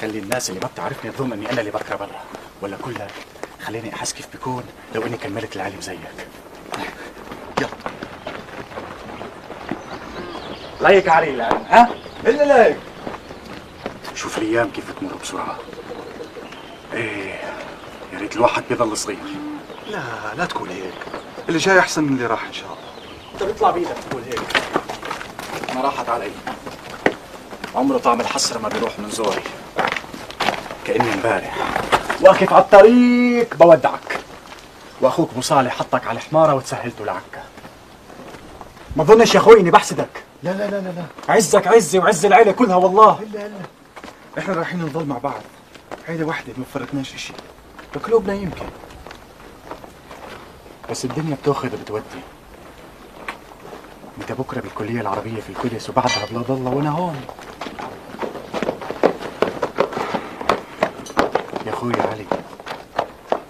خلي 0.00 0.18
الناس 0.18 0.50
اللي 0.50 0.60
ما 0.60 0.68
بتعرفني 0.68 1.10
تظن 1.10 1.32
إني 1.32 1.52
أنا 1.52 1.60
اللي 1.60 1.70
بقرا 1.70 1.96
برا. 1.96 2.20
ولا 2.62 2.76
كلك 2.76 3.10
خليني 3.66 3.94
أحس 3.94 4.12
كيف 4.12 4.26
بكون 4.34 4.64
لو 4.94 5.06
إني 5.06 5.16
كملت 5.16 5.56
العلم 5.56 5.80
زيك. 5.80 5.98
يلا. 7.60 7.68
لايك 10.80 11.08
علي 11.08 11.30
الآن. 11.30 11.64
ها؟ 11.70 11.88
إلا 12.26 12.44
لايك 12.44 12.78
شوف 14.14 14.38
الأيام 14.38 14.70
كيف 14.70 14.84
تمر 15.00 15.14
بسرعة. 15.22 15.58
إيه 16.92 17.40
يا 18.12 18.18
ريت 18.18 18.36
الواحد 18.36 18.62
بيضل 18.68 18.96
صغير. 18.96 19.18
لا 19.90 20.34
لا 20.36 20.44
تقول 20.44 20.68
هيك. 20.68 20.94
اللي 21.48 21.58
جاي 21.58 21.78
أحسن 21.78 22.04
من 22.04 22.12
اللي 22.12 22.26
راح 22.26 22.44
إن 22.44 22.52
شاء 22.52 22.66
الله. 22.66 22.78
انت 23.34 23.42
بيطلع 23.42 23.70
بايدك 23.70 23.96
تقول 24.10 24.22
هيك. 24.22 24.40
أنا 25.72 25.80
راحت 25.80 26.08
علي. 26.08 26.30
عمره 27.74 27.98
طعم 27.98 28.20
الحسرة 28.20 28.58
ما 28.58 28.68
بيروح 28.68 28.98
من 28.98 29.10
زوري. 29.10 29.42
كأني 30.84 31.14
امبارح. 31.14 31.80
واقف 32.20 32.52
على 32.52 32.62
الطريق 32.62 33.54
بودعك. 33.54 34.18
وأخوك 35.00 35.30
ابو 35.32 35.40
صالح 35.40 35.76
حطك 35.76 36.06
على 36.06 36.20
حمارة 36.20 36.54
وتسهلته 36.54 37.04
لعكا. 37.04 37.42
ما 38.96 39.04
تظنش 39.04 39.34
يا 39.34 39.40
أخوي 39.40 39.60
إني 39.60 39.70
بحسدك. 39.70 40.24
لا 40.42 40.50
لا 40.50 40.70
لا 40.70 40.80
لا 40.80 40.88
لا. 40.88 41.34
عزك 41.34 41.66
عزي 41.66 41.98
وعز 41.98 42.26
العيلة 42.26 42.52
كلها 42.52 42.76
والله. 42.76 43.20
إلا 43.22 43.46
إلا 43.46 43.58
إحنا 44.38 44.54
رايحين 44.54 44.82
نضل 44.82 45.04
مع 45.04 45.18
بعض. 45.18 45.42
عيلة 46.08 46.24
واحدة 46.24 46.52
ما 46.56 46.64
فرقناش 46.74 47.14
إشي. 47.14 47.32
بقلوبنا 47.94 48.34
يمكن. 48.34 48.66
بس 50.90 51.04
الدنيا 51.04 51.36
بتاخذ 51.42 51.74
وبتودي. 51.74 52.22
انت 54.20 54.32
بكره 54.32 54.60
بالكلية 54.60 55.00
العربية 55.00 55.40
في 55.40 55.50
القدس 55.50 55.90
وبعدها 55.90 56.26
بلا 56.30 56.40
ضلة 56.40 56.70
وأنا 56.70 56.90
هون. 56.90 57.26
يا 61.66 61.72
أخوي 61.72 61.92
علي 62.00 62.26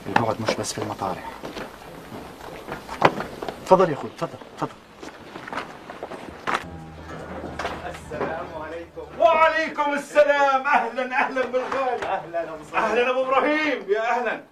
البعد 0.07 0.37
مش 0.41 0.55
بس 0.55 0.73
في 0.73 0.83
المطارح. 0.83 1.31
تفضل 3.67 3.89
يا 3.89 3.95
أخوي 3.95 4.11
تفضل 4.19 4.39
تفضل. 4.59 4.73
السلام 7.87 8.47
عليكم. 8.63 9.21
وعليكم 9.21 9.93
السلام. 9.93 10.67
أهلا 10.67 11.17
أهلا 11.21 11.47
بالغالي. 11.47 12.07
أهلا 12.07 12.43
أبو 12.43 12.77
أهلا 12.77 13.11
أبو 13.11 13.23
إبراهيم. 13.23 13.87
يا 13.89 14.19
أهلا. 14.19 14.43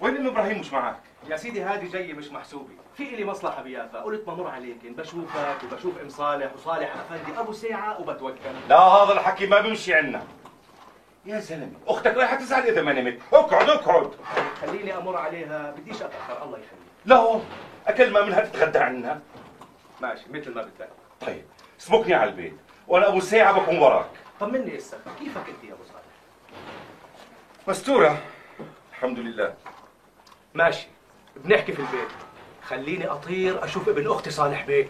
وين 0.00 0.16
ام 0.16 0.26
إبراهيم؟ 0.26 0.60
مش 0.60 0.72
معك 0.72 1.07
يا 1.28 1.36
سيدي 1.36 1.62
هذه 1.62 1.90
جاي 1.92 2.12
مش 2.12 2.30
محسوبة 2.30 2.74
في 2.96 3.04
لي 3.04 3.24
مصلحة 3.24 3.62
بيافا. 3.62 3.98
قلت 3.98 4.26
بمر 4.26 4.46
عليك. 4.46 4.86
بشوفك 4.86 5.56
وبشوف 5.64 5.98
ام 5.98 6.08
صالح 6.08 6.54
وصالح 6.54 6.94
أفندي. 6.96 7.40
أبو 7.40 7.52
ساعة 7.52 8.00
وبتوكل. 8.00 8.38
لا 8.68 8.78
هذا 8.78 9.12
الحكي 9.12 9.46
ما 9.46 9.60
بيمشي 9.60 9.94
عنا. 9.94 10.22
يا 11.26 11.38
زلمة 11.38 11.72
أختك 11.86 12.14
رايحة 12.14 12.36
تزعل 12.36 12.62
إذا 12.62 12.82
ما 12.82 12.92
نمت 12.92 13.18
اقعد 13.32 13.68
اقعد. 13.68 14.10
خليني 14.60 14.96
أمر 14.96 15.16
عليها. 15.16 15.70
بديش 15.70 16.02
أتأخر. 16.02 16.44
الله 16.44 16.58
يخليك. 16.58 16.88
لا 17.06 17.40
أكل 17.86 18.10
ما 18.12 18.22
منها 18.22 18.40
تتغدى 18.40 18.78
عنا. 18.78 19.20
ماشي 20.00 20.24
مثل 20.30 20.54
ما 20.54 20.62
بدك 20.62 20.88
طيب 21.20 21.44
اسبقني 21.80 22.14
على 22.14 22.30
البيت. 22.30 22.56
وأنا 22.86 23.08
أبو 23.08 23.20
ساعة 23.20 23.60
بكون 23.60 23.78
وراك. 23.78 24.10
طمني 24.40 24.78
هسه 24.78 24.98
كيفك 25.18 25.48
أنت 25.48 25.64
يا 25.64 25.72
أبو 25.72 25.82
صالح؟ 25.84 26.02
مستورة. 27.68 28.18
الحمد 28.90 29.18
لله. 29.18 29.54
ماشي. 30.54 30.88
بنحكي 31.44 31.72
في 31.72 31.78
البيت. 31.78 32.08
خليني 32.68 33.06
أطير 33.10 33.64
أشوف 33.64 33.88
ابن 33.88 34.10
أختي 34.10 34.30
صالح 34.30 34.66
بيك 34.66 34.88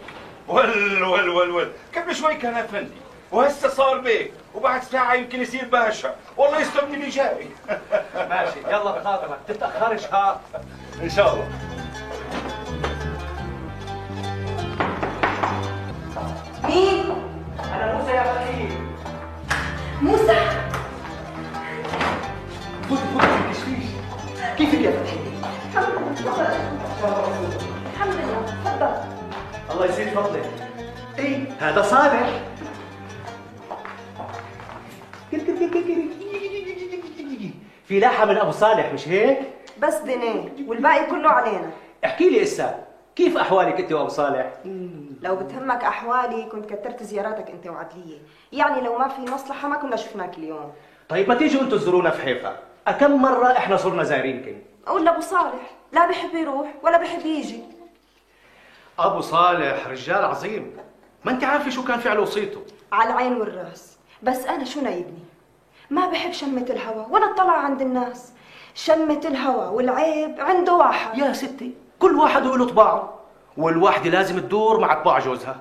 ول 0.49 1.03
ول 1.03 1.29
ول 1.29 1.51
ول. 1.51 1.73
قبل 1.97 2.17
شوي 2.17 2.35
كان 2.35 2.55
أفندي. 2.55 2.91
وهسه 3.33 3.69
صار 3.69 3.99
بيك 3.99 4.33
وبعد 4.55 4.83
ساعة 4.83 5.15
يمكن 5.15 5.41
يصير 5.43 5.65
باشا. 5.65 6.15
والله 6.37 6.61
يستر 6.61 6.87
مني 6.87 7.09
جاي 7.09 7.47
ماشي. 8.31 8.59
يلا 8.69 8.99
بخاطرك. 8.99 9.39
تتأخرش 9.49 10.05
ها. 10.05 10.41
إن 11.03 11.11
شاء 11.11 11.33
الله. 11.35 11.49
صالح 31.99 32.41
في 37.85 38.01
لاحة 38.01 38.25
من 38.25 38.37
أبو 38.37 38.51
صالح 38.51 38.93
مش 38.93 39.09
هيك؟ 39.09 39.39
بس 39.79 39.95
دينين 39.95 40.67
والباقي 40.69 41.07
كله 41.07 41.31
علينا. 41.31 41.71
احكي 42.05 42.31
لي 42.31 42.43
إسا 42.43 42.85
كيف 43.17 43.37
أحوالك 43.37 43.81
أنت 43.81 43.93
وأبو 43.93 44.09
صالح؟ 44.09 44.53
لو 45.23 45.37
بتهمك 45.37 45.85
أحوالي 45.85 46.45
كنت 46.45 46.73
كترت 46.73 47.03
زياراتك 47.03 47.51
أنت 47.51 47.67
وعدلية. 47.67 48.19
يعني 48.53 48.81
لو 48.81 48.99
ما 48.99 49.09
في 49.09 49.21
مصلحة 49.21 49.69
ما 49.69 49.77
كنا 49.77 49.97
شفناك 49.97 50.39
اليوم. 50.39 50.73
طيب 51.09 51.29
ما 51.29 51.35
تيجوا 51.35 51.63
أنتوا 51.63 51.79
تزورونا 51.79 52.11
في 52.11 52.23
حيفا. 52.23 52.57
كم 53.01 53.23
مرة 53.23 53.47
إحنا 53.47 53.77
صرنا 53.77 54.03
زايرينك 54.03 54.57
أقول 54.87 55.05
لأبو 55.05 55.21
صالح 55.21 55.71
لا 55.93 56.07
بحب 56.09 56.35
يروح 56.35 56.75
ولا 56.83 56.99
بحب 56.99 57.27
يجي. 57.27 57.61
أبو 58.99 59.21
صالح 59.21 59.87
رجال 59.87 60.25
عظيم. 60.25 60.77
ما 61.29 61.35
انت 61.35 61.45
عارفة 61.45 61.71
شو 61.71 61.85
كان 61.85 61.99
فعله 61.99 62.21
وصيته. 62.21 62.61
على 62.93 63.11
العين 63.11 63.33
والرأس. 63.33 63.99
بس 64.23 64.47
أنا 64.47 64.65
شو 64.65 64.81
نايبني؟ 64.81 65.25
ما 65.91 66.07
بحب 66.07 66.33
شمة 66.33 66.67
الهوا 66.71 67.05
ولا 67.11 67.27
الطلع 67.27 67.53
عند 67.53 67.81
الناس. 67.81 68.33
شمة 68.75 69.21
الهوا 69.25 69.67
والعيب 69.67 70.41
عنده 70.41 70.75
واحد. 70.75 71.19
يا 71.19 71.33
ستي 71.33 71.75
كل 71.99 72.15
واحد 72.15 72.47
له 72.47 72.67
طباعه 72.67 73.15
والواحدة 73.57 74.11
لازم 74.11 74.39
تدور 74.39 74.81
مع 74.81 74.95
طباع 74.95 75.19
جوزها. 75.19 75.57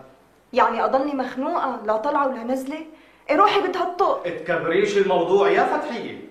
يعني 0.54 0.86
أضلني 0.86 1.14
مخنوقة 1.14 1.80
لا 1.86 1.98
طلعة 1.98 2.28
ولا 2.28 2.44
نزلة؟ 2.44 2.86
روحي 3.32 3.62
بدها 3.62 3.84
الطق 3.84 4.24
تكبريش 4.24 4.98
الموضوع 4.98 5.50
يا 5.50 5.64
فتحية. 5.64 6.30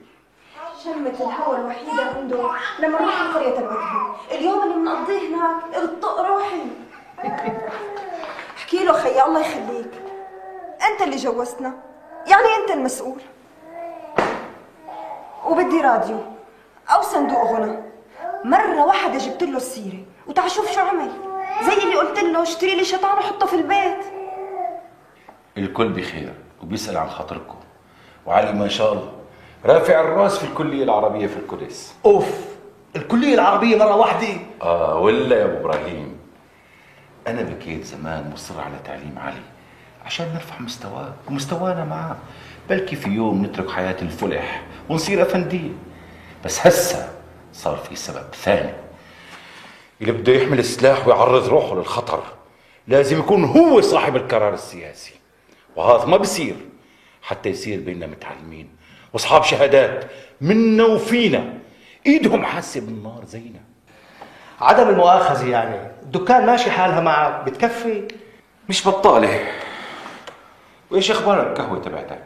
شمة 0.85 1.11
الهوا 1.11 1.57
الوحيدة 1.57 2.03
عنده 2.16 2.51
لما 2.79 3.03
نروح 3.03 3.20
القرية 3.20 3.51
تبعتهم 3.51 4.14
اليوم 4.31 4.62
اللي 4.62 4.75
بنقضيه 4.75 5.29
هناك 5.29 5.77
الطق 5.77 6.20
روحي. 6.20 6.62
احكي 8.66 8.85
له 8.85 8.92
خيي 8.92 9.24
الله 9.24 9.40
يخليك. 9.40 9.90
أنت 10.90 11.02
اللي 11.02 11.16
جوزتنا 11.16 11.74
يعني 12.26 12.46
أنت 12.62 12.70
المسؤول. 12.70 13.20
وبدي 15.46 15.81
راديو 15.81 16.18
أو 16.90 17.02
صندوق 17.02 17.52
غنى 17.52 17.79
مرة 18.44 18.85
واحدة 18.85 19.18
جبت 19.18 19.42
له 19.42 19.57
السيرة. 19.57 20.05
وتعال 20.26 20.50
شوف 20.50 20.72
شو 20.72 20.81
عمل. 20.81 21.11
زي 21.66 21.83
اللي 21.83 21.96
قلت 21.96 22.18
له 22.18 22.42
اشتري 22.42 22.74
لي 22.74 22.85
شيطان 22.85 23.18
وحطه 23.18 23.46
في 23.46 23.57
البيت. 23.57 24.05
الكل 25.57 25.88
بخير 25.88 26.35
وبيسأل 26.62 26.96
عن 26.96 27.11
خاطركم. 27.11 27.59
وعلي 28.26 28.52
ما 28.52 28.68
شاء 28.68 28.92
الله 28.92 29.12
رافع 29.64 30.00
الرأس 30.00 30.38
في 30.38 30.44
الكلية 30.44 30.85
العربية 30.85 31.26
في 31.26 31.37
القدس 31.37 31.94
أوف 32.05 32.31
الكلية 32.96 33.35
العربية 33.35 33.79
مرة 33.79 33.96
واحدة؟ 33.96 34.29
آه 34.62 34.98
ولا 34.98 35.37
يا 35.37 35.44
أبو 35.44 35.57
إبراهيم. 35.57 36.15
أنا 37.26 37.42
بكيت 37.42 37.84
زمان 37.84 38.30
مصر 38.30 38.60
على 38.60 38.76
تعليم 38.84 39.18
علي 39.18 39.42
عشان 40.04 40.32
نرفع 40.34 40.58
مستواه 40.60 41.14
ومستوانا 41.28 41.84
معاه. 41.84 42.16
بلكي 42.68 42.96
في 42.96 43.08
يوم 43.08 43.44
نترك 43.44 43.70
حياة 43.70 43.96
الفلح 44.02 44.62
ونصير 44.88 45.22
أفندية. 45.22 45.72
بس 46.44 46.66
هسا 46.66 47.12
صار 47.52 47.76
في 47.76 47.96
سبب 47.96 48.34
ثاني. 48.34 48.72
اللي 50.00 50.12
بده 50.12 50.32
يحمل 50.32 50.58
السلاح 50.58 51.06
ويعرض 51.06 51.48
روحه 51.48 51.74
للخطر 51.74 52.22
لازم 52.88 53.18
يكون 53.18 53.44
هو 53.44 53.80
صاحب 53.80 54.16
القرار 54.16 54.54
السياسي. 54.54 55.14
وهذا 55.76 56.04
ما 56.04 56.16
بصير 56.16 56.56
حتى 57.22 57.48
يصير 57.48 57.80
بيننا 57.80 58.06
متعلمين 58.06 58.68
وأصحاب 59.12 59.44
شهادات 59.44 60.10
منا 60.40 60.84
وفينا. 60.84 61.54
إيدهم 62.06 62.44
حاسه 62.44 62.80
بالنار 62.80 63.24
زينا 63.24 63.60
عدم 64.61 64.88
المؤاخذة 64.88 65.49
يعني. 65.49 65.77
الدكان 66.03 66.47
ماشي 66.47 66.71
حالها 66.71 67.01
معك 67.01 67.45
بتكفي. 67.45 68.09
مش 68.69 68.88
بطالة. 68.88 69.40
وإيش 70.90 71.11
أخبار 71.11 71.42
القهوة 71.53 71.79
تبعتك؟ 71.79 72.23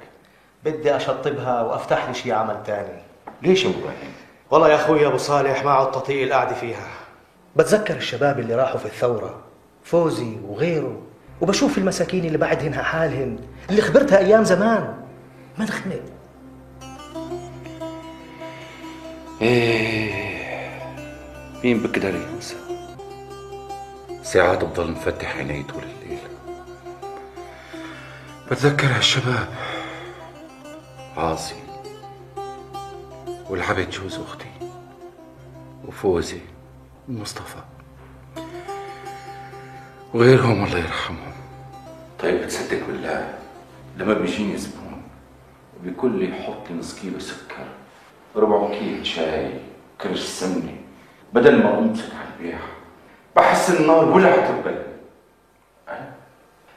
بدي 0.64 0.97
أشطبها 0.97 1.62
وأفتح 1.62 2.09
لي 2.09 2.14
شي 2.14 2.33
عمل 2.33 2.62
تاني. 2.66 3.03
ليش 3.43 3.64
يا 3.64 3.71
أبو 3.71 3.79
إبراهيم؟ 3.79 4.12
والله 4.51 4.69
يا 4.69 4.75
أخوي 4.75 5.07
أبو 5.07 5.16
صالح 5.16 5.64
ما 5.64 5.71
عد 5.71 5.90
تطيق 5.90 6.23
القعدة 6.23 6.55
فيها. 6.55 6.87
بتذكر 7.57 7.97
الشباب 7.97 8.38
اللي 8.38 8.55
راحوا 8.55 8.79
في 8.79 8.87
الثورة؟ 8.87 9.40
فوزي 9.85 10.37
وغيره. 10.49 11.03
وبشوف 11.40 11.79
المساكين 11.79 12.25
اللي 12.25 12.38
بعدهن 12.38 12.75
حالهن 12.75 13.38
اللي 13.71 13.83
خبرتها 13.83 14.19
أيام 14.19 14.45
زمان. 14.45 14.95
ما 15.59 15.64
دخنت 15.64 16.03
إيه. 19.43 20.30
مين 21.64 21.83
بقدر 21.83 22.14
ينسى؟ 22.14 22.57
ساعات 24.23 24.64
بضل 24.64 24.90
مفتح 24.90 25.37
عيني 25.37 25.62
طول 25.62 25.83
الليل. 25.83 26.18
بتذكر 28.51 28.87
هالشباب 28.87 29.49
عاصي. 31.16 31.55
والعبد 33.51 33.90
جوز 33.90 34.18
أختي. 34.18 34.51
وفوزي. 35.88 36.40
ومصطفى 37.09 37.62
وغيرهم 40.14 40.64
الله 40.64 40.79
يرحمهم. 40.79 41.33
طيب 42.20 42.42
بتصدق 42.42 42.87
بالله 42.87 43.38
لما 43.96 44.14
بيجيني 44.14 44.57
زبون 44.57 45.03
وبيقول 45.81 46.18
لي 46.18 46.35
حط 46.35 46.70
لي 46.70 46.77
نص 46.77 47.01
كيلو 47.01 47.18
سكر 47.18 47.66
ربع 48.37 48.79
كيلو 48.79 49.05
شاي 49.05 49.61
كرش 50.01 50.20
سمنة 50.20 50.80
بدل 51.33 51.62
ما 51.62 51.79
أمسك 51.79 52.14
على 52.14 52.29
البيع 52.38 52.59
بحس 53.37 53.71
النار 53.71 54.05
ولعت 54.05 54.51
ببلدي 54.51 54.90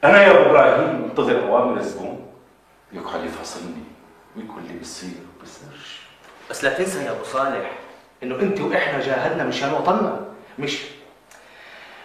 أنا 0.03 0.23
يا 0.23 0.31
إبراهيم 0.49 1.01
منتظر 1.01 1.43
أوامر 1.47 1.77
الزبون. 1.77 2.27
يقعد 2.93 3.23
يفصلني 3.23 3.83
ويقول 4.37 4.63
لي 4.63 4.79
بصير 4.79 5.13
بصيرش 5.43 6.01
بس 6.49 6.63
لا 6.63 6.77
تنسى 6.77 7.03
يا 7.05 7.11
أبو 7.11 7.23
صالح 7.23 7.71
إنه 8.23 8.35
أنت 8.35 8.61
وإحنا 8.61 8.99
جاهدنا 8.99 9.43
مشان 9.43 9.73
وطننا. 9.73 10.25
مش 10.59 10.81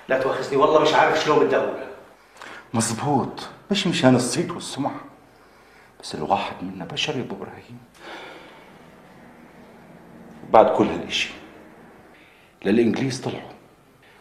لا 0.08 0.22
تواخذني 0.22 0.56
والله 0.56 0.80
مش 0.80 0.94
عارف 0.94 1.24
شلون 1.24 1.46
بدي 1.46 1.56
اقولها 1.56 1.86
مزبوط 2.74 3.48
مش 3.70 3.86
مشان 3.86 4.16
الصيت 4.16 4.50
والسمعة 4.50 5.00
بس 6.02 6.14
الواحد 6.14 6.54
منا 6.62 6.84
بشر 6.84 7.16
يا 7.16 7.20
أبو 7.20 7.34
إبراهيم. 7.34 7.78
بعد 10.50 10.66
كل 10.76 10.84
هالإشي 10.86 11.30
لا 12.64 12.70
الإنجليز 12.70 13.20
طلعوا 13.20 13.50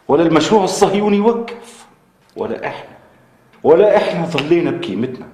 ولا 0.08 0.22
المشروع 0.22 0.64
الصهيوني 0.64 1.20
وقف 1.20 1.86
ولا 2.36 2.66
إحنا 2.66 2.96
ولا 3.62 3.96
إحنا 3.96 4.26
ظلينا 4.26 4.70
بقيمتنا. 4.70 5.28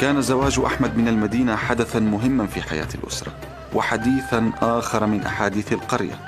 كان 0.00 0.22
زواج 0.22 0.60
أحمد 0.66 0.98
من 0.98 1.08
المدينة 1.08 1.56
حدثا 1.56 2.00
مهما 2.00 2.46
في 2.46 2.62
حياة 2.62 2.88
الأسرة 2.94 3.32
وحديثا 3.74 4.52
آخر 4.62 5.06
من 5.06 5.22
أحاديث 5.22 5.72
القرية 5.72 6.18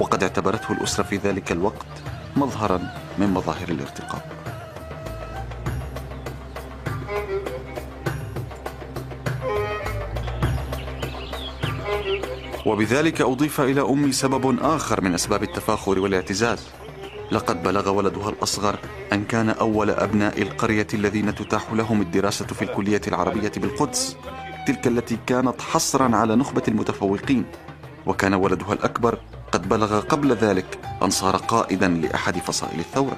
وقد 0.00 0.22
اعتبرته 0.22 0.72
الأسرة 0.72 1.04
في 1.04 1.16
ذلك 1.16 1.52
الوقت 1.52 1.86
مظهرا 2.36 2.80
من 3.18 3.26
مظاهر 3.26 3.68
الارتقاء. 3.68 4.37
وبذلك 12.68 13.20
أضيف 13.20 13.60
إلى 13.60 13.80
أمي 13.80 14.12
سبب 14.12 14.58
آخر 14.62 15.00
من 15.00 15.14
أسباب 15.14 15.42
التفاخر 15.42 15.98
والاعتزاز. 15.98 16.68
لقد 17.32 17.62
بلغ 17.62 17.90
ولدها 17.90 18.28
الأصغر 18.28 18.78
أن 19.12 19.24
كان 19.24 19.50
أول 19.50 19.90
أبناء 19.90 20.42
القرية 20.42 20.86
الذين 20.94 21.34
تتاح 21.34 21.72
لهم 21.72 22.00
الدراسة 22.00 22.46
في 22.46 22.62
الكلية 22.62 23.00
العربية 23.08 23.52
بالقدس 23.56 24.16
تلك 24.66 24.86
التي 24.86 25.18
كانت 25.26 25.62
حصرا 25.62 26.16
على 26.16 26.36
نخبة 26.36 26.62
المتفوقين. 26.68 27.44
وكان 28.06 28.34
ولدها 28.34 28.72
الأكبر 28.72 29.18
قد 29.52 29.68
بلغ 29.68 30.00
قبل 30.00 30.32
ذلك 30.32 30.78
أن 31.02 31.10
صار 31.10 31.36
قائدا 31.36 31.88
لأحد 31.88 32.38
فصائل 32.38 32.80
الثورة. 32.80 33.16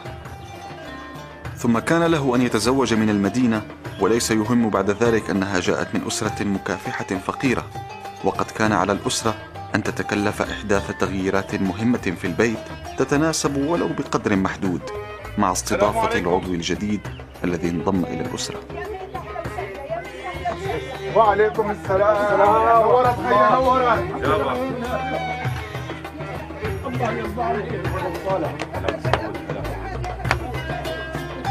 ثم 1.57 1.79
كان 1.79 2.03
له 2.03 2.37
أن 2.37 2.43
يتزوج 2.43 2.95
من 2.95 3.11
المدينة 3.11 3.63
وليس 4.01 4.31
يهم 4.31 4.71
بعد 4.71 4.91
ذلك 4.91 5.31
أنها 5.31 5.61
جاءت 5.61 5.95
من 5.95 6.07
أسرة 6.07 6.45
مكافحة 6.45 7.19
فقيرة. 7.27 7.90
وقد 8.25 8.51
كان 8.51 8.73
على 8.73 8.93
الأسرة 8.93 9.35
أن 9.75 9.83
تتكلف 9.83 10.43
إحداث 10.43 10.91
تغييرات 10.99 11.55
مهمة 11.55 11.99
في 12.21 12.27
البيت 12.27 12.59
تتناسب 12.99 13.57
ولو 13.57 13.89
بقدر 13.89 14.37
محدود 14.37 14.81
مع 15.39 15.53
استضافة 15.53 16.19
العضو 16.19 16.55
الجديد 16.55 17.01
الذي 17.45 17.69
انضم 17.69 18.05
إلى 18.05 18.21
الأسرة. 18.21 18.61
وعليكم 21.17 21.71
السلام. 21.71 22.41
نورت 22.83 23.19
الله 26.87 27.13
يرضى 27.19 27.43
عليك 27.43 27.69
صالح 28.27 28.53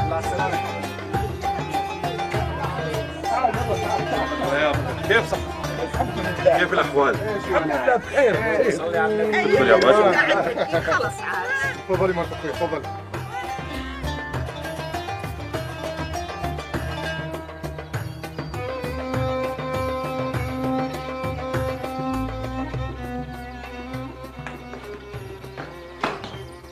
الله 0.04 0.20
السلامة 0.20 0.58
كيف 5.08 5.32
صح؟ 5.32 5.59
كيف 6.44 6.74
الأحوال؟ 6.74 7.16
الحمد 7.16 7.72
لله 7.72 7.96
بخير. 7.96 8.36
تفضل 8.72 9.68
يا 9.68 9.76
باشا 9.76 10.82
خلص 10.82 11.22
عاد 11.22 11.50
تفضلي 11.90 12.14
مرت 12.14 12.28
أخوي 12.34 12.52
تفضل 12.52 12.82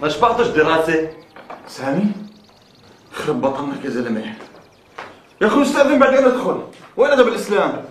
ما 0.02 0.10
شبعتش 0.10 0.48
دراسة؟ 0.48 1.10
سامي؟ 1.68 2.12
خرب 3.14 3.42
بطنك 3.42 3.86
يا 3.86 3.90
زلمة. 3.90 4.34
يا 5.42 5.48
أخوي 5.48 5.64
أستاذن 5.64 6.00
بعدين 6.00 6.26
أدخل. 6.26 6.64
وين 6.98 7.12
أدب 7.12 7.28
الإسلام؟ 7.28 7.86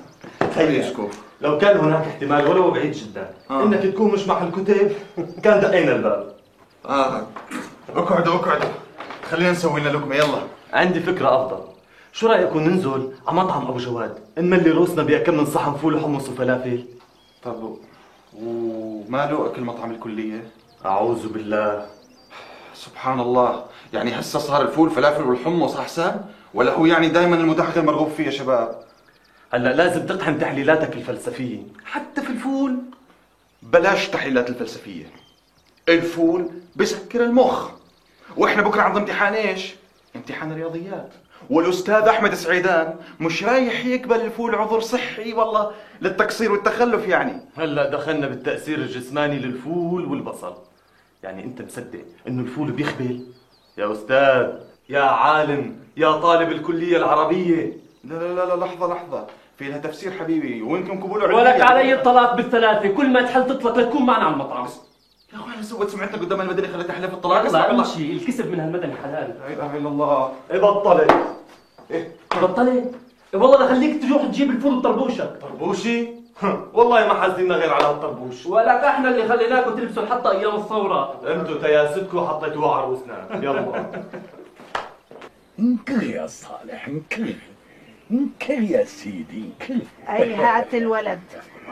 خلي 0.54 0.78
يشكوف 0.78 1.25
لو 1.40 1.58
كان 1.58 1.76
هناك 1.76 2.06
احتمال 2.06 2.48
ولو 2.48 2.70
بعيد 2.70 2.92
جدا 2.92 3.30
آه. 3.50 3.62
إنك 3.62 3.82
تكون 3.82 4.12
مش 4.12 4.26
مع 4.26 4.42
الكتب 4.42 4.92
كان 5.42 5.60
دقينا 5.60 5.92
الباب. 5.96 6.34
آه. 6.86 7.26
اقعدوا 7.96 8.34
اقعدوا. 8.34 8.68
خلينا 9.30 9.50
نسوي 9.50 9.80
لنا 9.80 9.88
لقمة 9.88 10.14
يلا. 10.14 10.38
عندي 10.72 11.00
فكرة 11.00 11.28
أفضل. 11.28 11.58
شو 12.12 12.26
رأيكم 12.26 12.58
ننزل 12.58 13.12
على 13.26 13.36
مطعم 13.36 13.66
أبو 13.66 13.78
جواد؟ 13.78 14.18
نملي 14.38 14.70
روسنا 14.70 15.02
بكم 15.02 15.34
من 15.34 15.46
صحن 15.46 15.74
فول 15.74 15.94
وحمص 15.94 16.28
وفلافل. 16.28 16.84
طب 17.42 17.76
وما 18.42 19.26
له 19.26 19.46
أكل 19.46 19.62
مطعم 19.62 19.90
الكلية؟ 19.90 20.50
أعوذ 20.86 21.28
بالله. 21.28 21.86
سبحان 22.74 23.20
الله. 23.20 23.64
يعني 23.92 24.20
هسه 24.20 24.38
صار 24.38 24.62
الفول 24.62 24.90
فلافل 24.90 25.22
والحمص 25.22 25.76
أحسن؟ 25.76 26.12
ولا 26.54 26.72
هو 26.74 26.86
يعني 26.86 27.08
دائما 27.08 27.36
المدخن 27.36 27.84
مرغوب 27.84 28.10
فيه 28.16 28.26
يا 28.26 28.30
شباب؟ 28.30 28.85
هلا 29.52 29.68
لازم 29.68 30.06
تطحن 30.06 30.38
تحليلاتك 30.38 30.96
الفلسفية. 30.96 31.62
حتى 31.84 32.22
في 32.22 32.30
الفول. 32.30 32.76
بلاش 33.62 34.08
تحليلات 34.08 34.48
الفلسفية. 34.50 35.04
الفول 35.88 36.50
بسكر 36.76 37.24
المخ. 37.24 37.70
وإحنا 38.36 38.62
بكرة 38.62 38.82
عندنا 38.82 39.00
امتحان 39.00 39.34
إيش؟ 39.34 39.74
امتحان 40.16 40.52
رياضيات 40.52 41.08
والأستاذ 41.50 41.94
أحمد 41.94 42.34
سعيدان 42.34 42.94
مش 43.20 43.44
رايح 43.44 43.86
يقبل 43.86 44.20
الفول 44.20 44.54
عذر 44.54 44.80
صحي 44.80 45.32
والله 45.32 45.72
للتقصير 46.02 46.52
والتخلف 46.52 47.08
يعني. 47.08 47.40
هلا 47.56 47.90
دخلنا 47.90 48.26
بالتأثير 48.28 48.78
الجسماني 48.78 49.38
للفول 49.38 50.04
والبصل. 50.04 50.54
يعني 51.22 51.44
أنت 51.44 51.62
مصدق 51.62 52.04
إنه 52.28 52.42
الفول 52.42 52.72
بيخبل؟ 52.72 53.26
يا 53.78 53.92
أستاذ 53.92 54.52
يا 54.88 55.02
عالم 55.02 55.76
يا 55.96 56.12
طالب 56.12 56.52
الكلية 56.52 56.96
العربية. 56.96 57.85
لا 58.08 58.14
لا 58.14 58.34
لا, 58.34 58.54
لا 58.54 58.64
لحظة 58.64 58.94
لحظة. 58.94 59.26
في 59.58 59.68
لها 59.68 59.78
تفسير 59.78 60.12
حبيبي. 60.12 60.62
ويمكن 60.62 61.00
قبوله 61.00 61.34
ولك 61.34 61.60
علي 61.60 61.94
الطلاق 61.94 62.36
بالثلاثة. 62.36 62.88
كل 62.88 63.10
ما 63.10 63.22
تحل 63.22 63.46
تطلق 63.46 63.78
لتكون 63.78 64.06
معنا 64.06 64.24
على 64.24 64.32
المطعم. 64.32 64.66
يا 65.32 65.38
أخوي 65.38 65.54
أنا 65.54 65.62
سويت 65.62 65.88
سمعتنا 65.88 66.22
قدام 66.22 66.40
المدني 66.40 66.68
خليت 66.68 66.90
أحلف 66.90 67.14
الطلاق. 67.14 67.46
يلا 67.46 67.70
امشي. 67.70 68.12
الكسب 68.12 68.50
من 68.52 68.60
هالمدني 68.60 68.94
حلال. 68.94 69.34
لا 69.40 69.52
إله 69.52 69.76
إلا 69.76 69.88
الله. 69.88 70.32
إيه 70.50 70.58
بطلت 70.58 71.14
بطلت 72.42 72.94
إيه 73.34 73.40
والله 73.40 73.66
لخليك 73.66 74.02
تروح 74.02 74.22
تجيب 74.22 74.50
الفول 74.50 74.78
بطربوشك 74.78 75.38
طربوشي؟ 75.42 76.08
والله 76.74 77.06
ما 77.06 77.14
حاسدينا 77.14 77.54
غير 77.54 77.74
على 77.74 77.84
هالطربوش 77.84 78.46
ولك 78.46 78.68
إحنا 78.68 79.08
اللي 79.08 79.28
خليناكم 79.28 79.76
تلبسوا 79.76 80.02
الحطة 80.02 80.30
أيام 80.30 80.56
الثورة. 80.56 81.20
أنتوا 81.26 81.58
تياستكم 81.60 82.26
حطيتوها 82.26 82.74
على 82.74 82.84
رؤوسنا 82.84 83.28
يلا. 83.42 83.86
انكل 85.58 86.02
يا 86.02 86.26
صالح 86.26 86.88
انكل 86.88 87.34
انكل 88.10 88.70
يا 88.70 88.84
سيدي 88.84 89.44
انكل 89.60 89.80
أي 90.08 90.34
هات 90.34 90.74
الولد. 90.74 91.20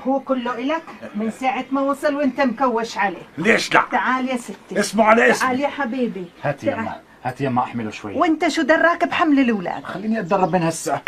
هو 0.02 0.20
كله 0.20 0.54
إلك 0.58 0.82
من 1.14 1.30
ساعة 1.30 1.64
ما 1.70 1.80
وصل 1.80 2.14
وأنت 2.14 2.40
مكوش 2.40 2.98
عليه. 2.98 3.22
ليش 3.38 3.74
لا؟ 3.74 3.84
تعال 3.92 4.28
يا 4.28 4.36
ستي. 4.36 4.80
اسمه 4.80 5.04
على 5.04 5.30
اسمي. 5.30 5.40
تعال 5.48 5.60
يا 5.60 5.68
حبيبي. 5.68 6.24
هاتي 6.42 6.66
تعال. 6.66 6.78
يما 6.78 7.00
هاتي 7.24 7.44
يما 7.44 7.62
أحمله 7.62 7.90
شوي. 7.90 8.14
وأنت 8.14 8.48
شو 8.48 8.62
دراك 8.62 9.04
بحمل 9.04 9.38
الأولاد؟ 9.40 9.84
خليني 9.84 10.20
أتدرب 10.20 10.52
من 10.52 10.62
هسه. 10.62 11.00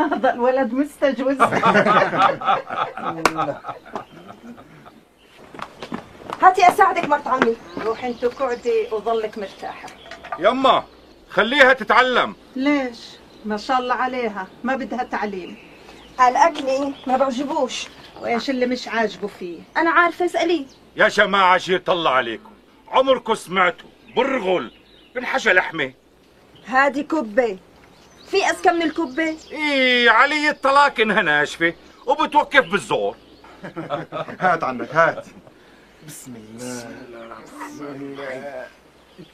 هذا 0.00 0.32
الولد 0.32 0.72
مستجوز. 0.72 1.36
هاتي 6.42 6.68
اساعدك 6.68 7.08
مرت 7.08 7.26
عمي 7.26 7.56
روح 7.84 8.04
أنت 8.04 8.24
قعدي 8.24 8.86
وظلك 8.92 9.38
مرتاحة. 9.38 9.88
يما 10.38 10.84
خليها 11.30 11.72
تتعلم. 11.72 12.34
ليش؟ 12.56 12.98
ما 13.46 13.56
شاء 13.56 13.78
الله 13.78 13.94
عليها. 13.94 14.46
ما 14.64 14.76
بدها 14.76 15.02
تعليم. 15.04 15.56
الأكل 16.28 16.92
ما 17.06 17.16
بعجبوش. 17.16 17.86
وإيش 18.20 18.50
اللي 18.50 18.66
مش 18.66 18.88
عاجبه 18.88 19.28
فيه؟ 19.28 19.60
أنا 19.76 19.90
عارفة 19.90 20.24
اساليه 20.24 20.66
يا 20.96 21.08
جماعة 21.08 21.58
شي 21.58 21.74
يطلع 21.74 22.10
عليكم. 22.10 22.50
عمركم 22.88 23.34
سمعتوا 23.34 23.88
برغل 24.16 24.72
بنحشى 25.14 25.52
لحمة؟ 25.52 25.92
هادي 26.66 27.02
كبة 27.02 27.58
في 28.30 28.44
اذكى 28.44 28.70
من 28.70 28.82
الكبة 28.82 29.36
إيه 29.52 30.10
علي 30.10 30.50
الطلاق 30.50 31.00
إنها 31.00 31.22
ناشفة 31.22 31.74
وبتوقف 32.06 32.64
بالزور. 32.72 33.16
هات 34.40 34.64
عنك 34.64 34.94
هات. 34.94 35.26
بسم 36.06 36.34
الله. 36.36 36.86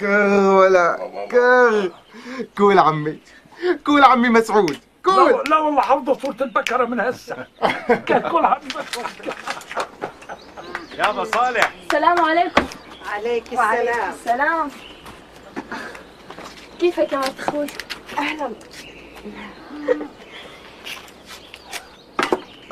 كل 0.01 0.07
ولا 0.47 0.99
كل 1.31 1.93
كول 2.59 2.79
عمي. 2.79 3.19
كول 3.87 4.05
عمي 4.05 4.29
مسعود 4.29 4.79
كول 5.05 5.33
لا, 5.33 5.43
لا 5.51 5.59
والله 5.59 5.81
حافظه 5.81 6.19
صورة 6.19 6.37
البكرة 6.41 6.85
من 6.85 7.01
هسه. 7.01 7.47
كلها 8.09 8.61
يا 10.99 11.11
ابا 11.11 11.25
صالح. 11.25 11.73
السلام 11.87 12.21
عليكم. 12.21 12.65
عليك 13.13 13.45
وعليكم 13.53 13.89
السلام. 13.91 14.11
السلام 14.13 14.71
كيفك 16.81 17.13
يا 17.13 17.19
مرت 17.19 17.41
أخوي؟ 17.41 17.67
أهلا. 18.19 18.51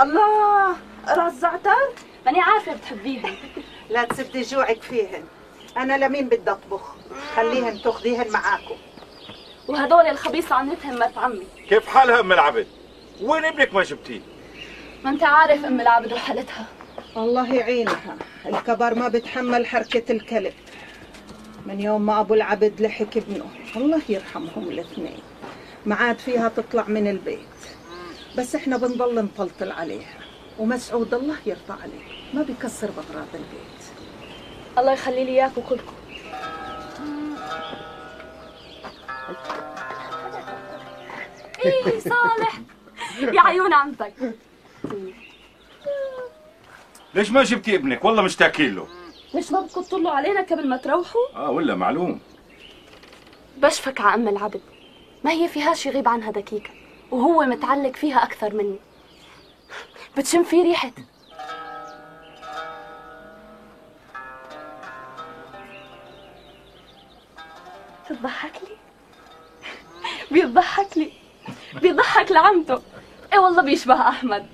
الله 0.01 0.77
راس 1.09 1.33
زعتر 1.33 1.77
ماني 2.27 2.41
عارفة 2.41 2.75
بتحبيهم. 2.75 3.35
لا 3.91 4.05
تسدي 4.05 4.43
جوعك 4.43 4.83
فيهن. 4.83 5.25
أنا 5.77 5.99
لمين 6.07 6.29
بدي 6.29 6.51
أطبخ؟ 6.51 6.95
خليهن 7.37 7.83
تاخذيهن 7.83 8.31
معاكم. 8.31 8.75
وهدول 9.71 10.07
الخبيصة 10.07 10.55
عنتهم 10.55 10.99
مرت 10.99 11.19
عمي. 11.19 11.47
كيف 11.69 11.87
حالها 11.87 12.21
أم 12.21 12.33
العبد؟ 12.33 12.67
وين 13.23 13.45
ابنك 13.45 13.75
ما 13.75 13.83
جبتيه؟ 13.83 14.21
ما 15.05 15.11
انت 15.11 15.23
عارف 15.23 15.65
أم 15.65 15.81
العبد 15.81 16.13
وحالتها. 16.13 16.67
الله 17.17 17.55
يعينها. 17.55 18.17
الكبر 18.47 18.95
ما 18.95 19.09
بتحمل 19.09 19.67
حركة 19.67 20.13
الكلب. 20.13 20.53
من 21.67 21.81
يوم 21.81 22.07
ما 22.07 22.21
أبو 22.21 22.35
العبد 22.35 22.81
لحق 22.81 23.17
ابنه 23.17 23.45
الله 23.77 24.01
يرحمهم 24.09 24.69
الاثنين. 24.69 25.19
ما 25.87 25.95
عاد 25.95 26.19
فيها 26.19 26.49
تطلع 26.49 26.85
من 26.89 27.11
البيت. 27.11 27.41
بس 28.39 28.55
إحنا 28.55 28.77
بنضل 28.77 29.25
نطلطل 29.25 29.73
عليها. 29.73 30.19
ومسعود 30.59 31.15
الله 31.15 31.37
يرضى 31.47 31.83
عليه. 31.83 32.35
ما 32.35 32.43
بيكسر 32.43 32.91
بغراض 32.91 33.29
البيت. 33.35 33.83
الله 34.79 34.93
يخلي 34.93 35.25
لي 35.25 35.31
اياكم 35.31 35.63
كلكم 35.69 35.95
إيه 41.65 41.99
صالح. 41.99 42.61
يا 43.19 43.41
عيون 43.41 43.73
عمتك 43.73 44.13
ليش 47.15 47.31
ما 47.31 47.43
جبتي 47.43 47.75
ابنك؟ 47.75 48.05
والله 48.05 48.23
مشتاقين 48.23 48.75
له. 48.75 48.89
ليش 49.35 49.53
ما 49.53 49.61
بدكم 49.61 49.83
تطلوا 49.83 50.11
علينا 50.11 50.41
قبل 50.41 50.69
ما 50.69 50.77
تروحوا؟ 50.77 51.21
آه 51.35 51.51
ولا 51.51 51.75
معلوم. 51.75 52.21
بشفك 53.57 54.01
على 54.01 54.15
ام 54.15 54.29
العبد. 54.29 54.61
ما 55.25 55.31
هي 55.31 55.49
فيهاش 55.49 55.87
يغيب 55.87 56.09
عنها 56.09 56.31
دقيقة 56.31 56.71
وهو 57.11 57.45
متعلق 57.45 57.97
فيها 57.97 58.25
أكثر 58.25 58.55
مني. 58.55 58.79
بتشم 60.17 60.45
في 60.45 60.63
ريحة. 60.63 60.93
بتضحك 68.11 68.53
لي؟ 68.63 68.77
بيضحك 70.31 70.99
لي. 70.99 71.20
بيضحك 71.83 72.33
لعمته 72.33 72.83
إيه 73.33 73.39
والله 73.39 73.63
بيشبه 73.63 74.09
أحمد. 74.09 74.47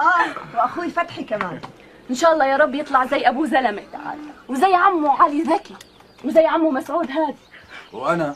آه 0.00 0.56
وأخوي 0.56 0.90
فتحي 0.90 1.24
كمان. 1.24 1.60
إن 2.10 2.14
شاء 2.14 2.32
الله 2.32 2.46
يا 2.46 2.56
رب 2.56 2.74
يطلع 2.74 3.06
زي 3.06 3.28
ابوه 3.28 3.46
زلمة. 3.46 3.82
وزي 4.48 4.74
عمه 4.74 5.22
علي 5.22 5.42
ذكي. 5.42 5.74
وزي 6.24 6.46
عمه 6.46 6.70
مسعود 6.70 7.10
هادي. 7.10 7.38
وأنا؟ 7.92 8.34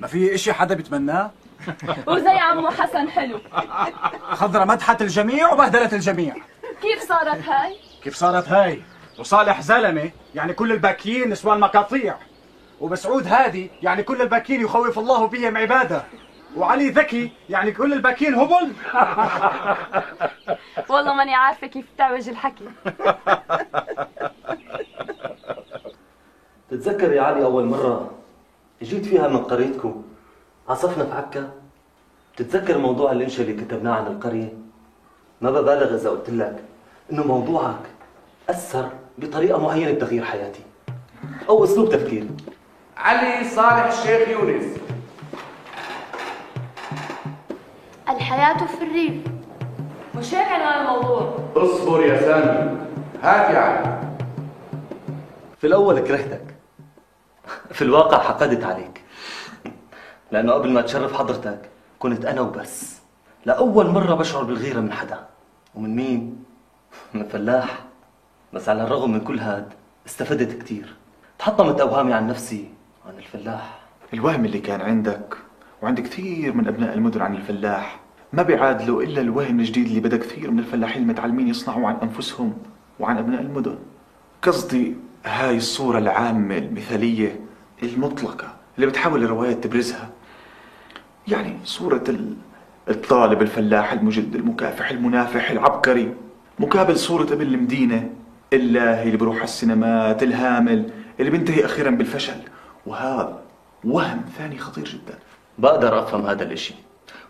ما 0.00 0.06
في 0.06 0.34
إشي 0.34 0.52
حدا 0.52 0.74
بيتمناه؟ 0.74 1.30
وزي 2.06 2.28
عمه 2.28 2.70
حسن 2.70 3.08
حلو. 3.08 3.40
خضرة 4.30 4.64
مدحت 4.64 5.02
الجميع 5.02 5.52
وبهدلت 5.52 5.92
الجميع. 5.92 6.34
كيف 6.82 7.08
صارت 7.08 7.48
هاي؟ 7.48 7.76
كيف 8.02 8.14
صارت 8.14 8.48
هاي؟ 8.48 8.82
وصالح 9.18 9.60
زلمة 9.60 10.10
يعني 10.34 10.52
كل 10.52 10.72
الباكيين 10.72 11.30
نسوان 11.30 11.60
مقاطيع. 11.60 12.16
ومسعود 12.80 13.26
هادي 13.26 13.70
يعني 13.82 14.02
كل 14.02 14.22
الباكين 14.22 14.60
يخوف 14.60 14.98
الله 14.98 15.26
بهم 15.26 15.56
عباده. 15.56 16.04
وعلي 16.56 16.88
ذكي 16.88 17.32
يعني 17.50 17.72
كل 17.72 17.92
الباكين 17.92 18.34
هبل. 18.34 18.72
والله 20.90 21.14
ماني 21.14 21.34
عارفة 21.34 21.66
كيف 21.66 21.86
تعوج 21.98 22.28
الحكي. 22.28 22.64
تتذكر 26.70 27.12
يا 27.12 27.22
علي 27.22 27.44
أول 27.44 27.64
مرة 27.64 28.10
جيت 28.82 29.06
فيها 29.06 29.28
من 29.28 29.36
قريتكم؟ 29.36 30.02
عصفنا 30.68 31.04
في 31.04 31.12
عكا 31.14 31.50
بتتذكر 32.34 32.78
موضوع 32.78 33.12
الإنشاء 33.12 33.46
اللي 33.50 33.64
كتبناه 33.64 33.92
عن 33.92 34.06
القرية؟ 34.06 34.52
ما 35.40 35.50
ببالغ 35.50 35.94
إذا 35.94 36.10
قلت 36.10 36.30
لك 36.30 36.64
إنه 37.12 37.24
موضوعك 37.26 37.80
أثر 38.50 38.88
بطريقة 39.18 39.58
معينة 39.62 39.92
بتغيير 39.92 40.24
حياتي 40.24 40.60
أو 41.48 41.64
أسلوب 41.64 41.88
تفكيري. 41.92 42.28
علي 42.96 43.44
صالح 43.48 43.84
الشيخ 43.84 44.28
يونس. 44.28 44.64
الحياة 48.34 48.66
في 48.66 48.84
الريف. 48.84 49.22
مش 50.14 50.34
هيك 50.34 50.48
عنوان 50.48 50.80
الموضوع. 50.80 51.38
اصبر 51.56 52.06
يا 52.06 52.20
سامي. 52.20 52.78
هات 53.22 53.54
يا 53.54 53.58
علي 53.58 54.00
في 55.58 55.66
الأول 55.66 56.00
كرهتك. 56.00 56.54
في 57.72 57.82
الواقع 57.82 58.18
حقدت 58.18 58.64
عليك. 58.64 59.04
لأنه 60.32 60.52
قبل 60.52 60.70
ما 60.70 60.80
تشرف 60.80 61.18
حضرتك 61.18 61.70
كنت 61.98 62.24
أنا 62.24 62.40
وبس. 62.40 63.00
لأول 63.46 63.86
مرة 63.86 64.14
بشعر 64.14 64.42
بالغيرة 64.42 64.80
من 64.80 64.92
حدا. 64.92 65.26
ومن 65.74 65.96
مين؟ 65.96 66.44
من 67.14 67.24
فلاح. 67.24 67.78
بس 68.52 68.68
على 68.68 68.82
الرغم 68.82 69.12
من 69.12 69.20
كل 69.20 69.38
هاد 69.38 69.72
استفدت 70.06 70.62
كتير. 70.62 70.94
تحطمت 71.38 71.80
أوهامي 71.80 72.12
عن 72.12 72.26
نفسي 72.26 72.68
وعن 73.06 73.18
الفلاح. 73.18 73.80
الوهم 74.14 74.44
اللي 74.44 74.58
كان 74.58 74.80
عندك 74.80 75.36
وعند 75.82 76.00
كثير 76.00 76.52
من 76.52 76.68
أبناء 76.68 76.94
المدن 76.94 77.22
عن 77.22 77.34
الفلاح 77.34 78.03
ما 78.36 78.42
بيعادلوا 78.42 79.02
إلا 79.02 79.20
الوهم 79.20 79.60
الجديد 79.60 79.86
اللي 79.86 80.00
بدأ 80.00 80.16
كثير 80.16 80.50
من 80.50 80.58
الفلاحين 80.58 81.02
المتعلمين 81.02 81.48
يصنعوا 81.48 81.88
عن 81.88 81.96
أنفسهم 82.02 82.52
وعن 83.00 83.18
أبناء 83.18 83.40
المدن. 83.40 83.78
قصدي 84.42 84.94
هاي 85.24 85.56
الصورة 85.56 85.98
العامة 85.98 86.58
المثالية 86.58 87.40
المطلقة 87.82 88.54
اللي 88.76 88.86
بتحاول 88.86 89.24
الروايات 89.24 89.64
تبرزها. 89.64 90.10
يعني 91.28 91.56
صورة 91.64 92.04
ال- 92.08 92.34
الطالب 92.88 93.42
الفلاح 93.42 93.92
المجد 93.92 94.34
المكافح 94.34 94.90
المنافح 94.90 95.50
العبقري. 95.50 96.14
مقابل 96.58 96.96
صورة 96.96 97.32
ابن 97.32 97.42
المدينة 97.42 98.10
اللاهي 98.52 99.02
اللي 99.06 99.16
بيروح 99.16 99.34
على 99.36 99.44
السينمات 99.44 100.22
الهامل 100.22 100.90
اللي 101.20 101.30
بينتهي 101.30 101.64
أخيرا 101.64 101.90
بالفشل. 101.90 102.36
وهذا 102.86 103.42
وهم 103.84 104.20
ثاني 104.38 104.58
خطير 104.58 104.84
جدا. 104.84 105.18
بقدر 105.58 105.98
أفهم 106.02 106.26
هذا 106.26 106.42
الإشي. 106.42 106.74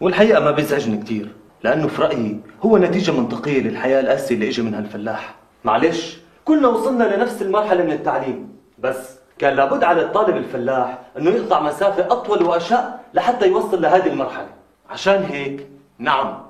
والحقيقة 0.00 0.40
ما 0.40 0.50
بيزعجني 0.50 0.96
كتير 0.96 1.32
لأنه 1.62 1.88
في 1.88 2.02
رأيي 2.02 2.40
هو 2.62 2.78
نتيجة 2.78 3.10
منطقية 3.12 3.62
للحياة 3.62 4.00
القاسية 4.00 4.34
اللي 4.34 4.48
إجا 4.48 4.62
منها 4.62 4.78
الفلاح. 4.78 5.34
معلش 5.64 6.18
كلنا 6.44 6.68
وصلنا 6.68 7.16
لنفس 7.16 7.42
المرحلة 7.42 7.84
من 7.84 7.92
التعليم 7.92 8.56
بس 8.78 9.18
كان 9.38 9.54
لابد 9.56 9.84
على 9.84 10.02
الطالب 10.02 10.36
الفلاح 10.36 10.98
أنه 11.18 11.30
يقطع 11.30 11.60
مسافة 11.60 12.06
أطول 12.12 12.42
وأشق 12.42 13.00
لحتى 13.14 13.48
يوصل 13.48 13.82
لهذه 13.82 14.06
المرحلة. 14.06 14.48
عشان 14.90 15.22
هيك 15.22 15.66
نعم 15.98 16.42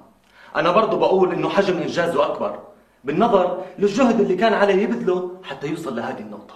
أنا 0.56 0.70
برضو 0.70 0.98
بقول 0.98 1.32
إنه 1.32 1.48
حجم 1.48 1.78
إنجازه 1.78 2.26
أكبر 2.26 2.58
بالنظر 3.04 3.62
للجهد 3.78 4.20
اللي 4.20 4.36
كان 4.36 4.52
عليه 4.52 4.82
يبذله 4.82 5.30
حتى 5.44 5.66
يوصل 5.66 5.96
لهذه 5.96 6.20
النقطة. 6.20 6.54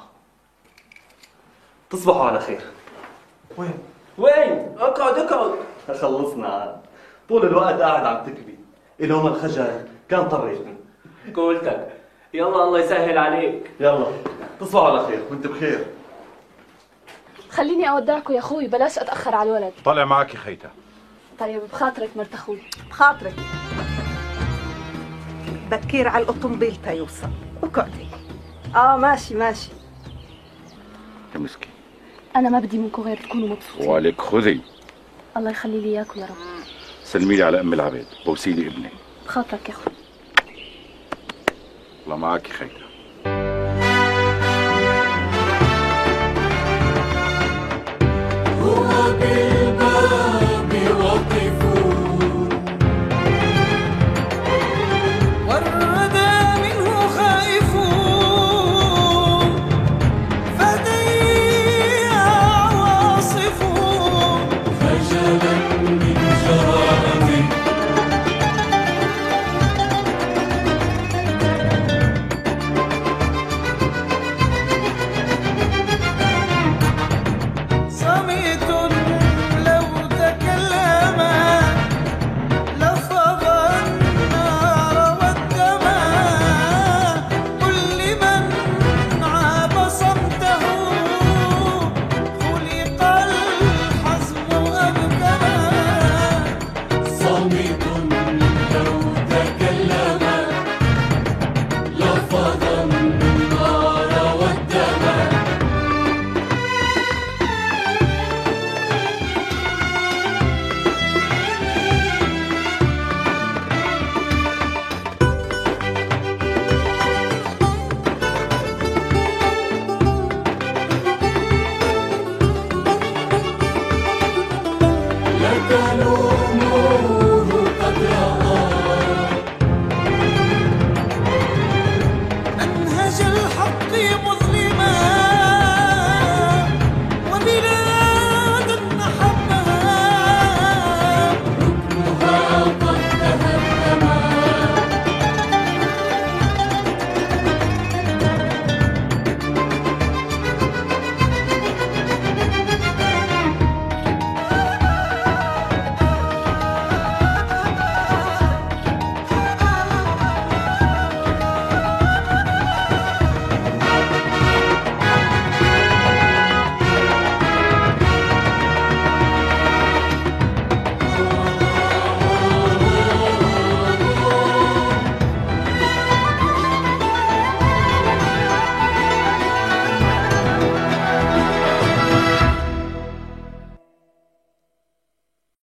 تصبحوا 1.91 2.25
على 2.25 2.41
خير. 2.41 2.61
وين؟ 3.57 3.75
وين؟ 4.19 4.75
أقعد 4.79 5.19
أقعد. 5.19 5.51
خلصنا 5.93 6.81
طول 7.29 7.47
الوقت 7.47 7.81
قاعد 7.81 8.07
عم 8.07 8.27
تكبي. 8.27 8.59
اليوم 9.01 9.27
الخجل 9.27 9.87
كان 10.09 10.29
طريقني 10.29 10.75
قولتك. 11.37 11.93
يلا 12.35 12.65
الله 12.65 12.81
يسهل 12.81 13.19
عليك. 13.19 13.71
يلا. 13.81 14.07
تصبحوا 14.61 14.89
على 14.89 15.07
خير. 15.07 15.23
وأنت 15.31 15.47
بخير. 15.47 15.87
خليني 17.51 17.91
اودعكم 17.91 18.35
يا 18.35 18.39
أخوي. 18.39 18.67
بلاش 18.67 18.99
أتأخر 18.99 19.35
على 19.35 19.51
الولد. 19.51 19.73
طالع 19.85 20.05
معك 20.05 20.35
يا 20.35 20.39
خيتا 20.39 20.71
طيب 21.39 21.63
بخاطرك 21.73 22.11
مرت 22.17 22.35
أخوي. 22.35 22.63
بخاطرك. 22.91 23.35
بكير 25.71 26.09
على 26.09 26.23
الأوتومبيل 26.23 26.77
تيوصل 26.85 27.29
اقعدي 27.63 28.07
آه 28.77 28.97
ماشي 28.97 29.35
ماشي. 29.35 29.71
يا 31.35 31.41
مسكين. 31.41 31.71
أنا 32.37 32.49
ما 32.49 32.59
بدي 32.59 32.79
منكم 32.79 33.03
غير 33.03 33.17
تكونوا 33.17 33.49
مبسوطين. 33.49 33.89
وعليك 33.89 34.21
خذي. 34.21 34.61
الله 35.39 35.51
يخلي 35.51 35.81
لي 35.81 35.89
إياكم 35.89 36.21
يا 36.21 36.27
رب. 36.27 36.37
سلمي 37.05 37.37
لي 37.37 37.43
على 37.43 37.61
أم 37.61 37.73
العبيد 37.73 38.07
بوسي 38.27 38.53
لي 38.53 38.67
ابني. 38.67 38.91
بخاطرك 39.27 39.69
يا 39.69 39.75
أخوي. 39.75 39.93
الله 42.05 42.17
معك 42.17 42.47
خيتا 42.47 42.88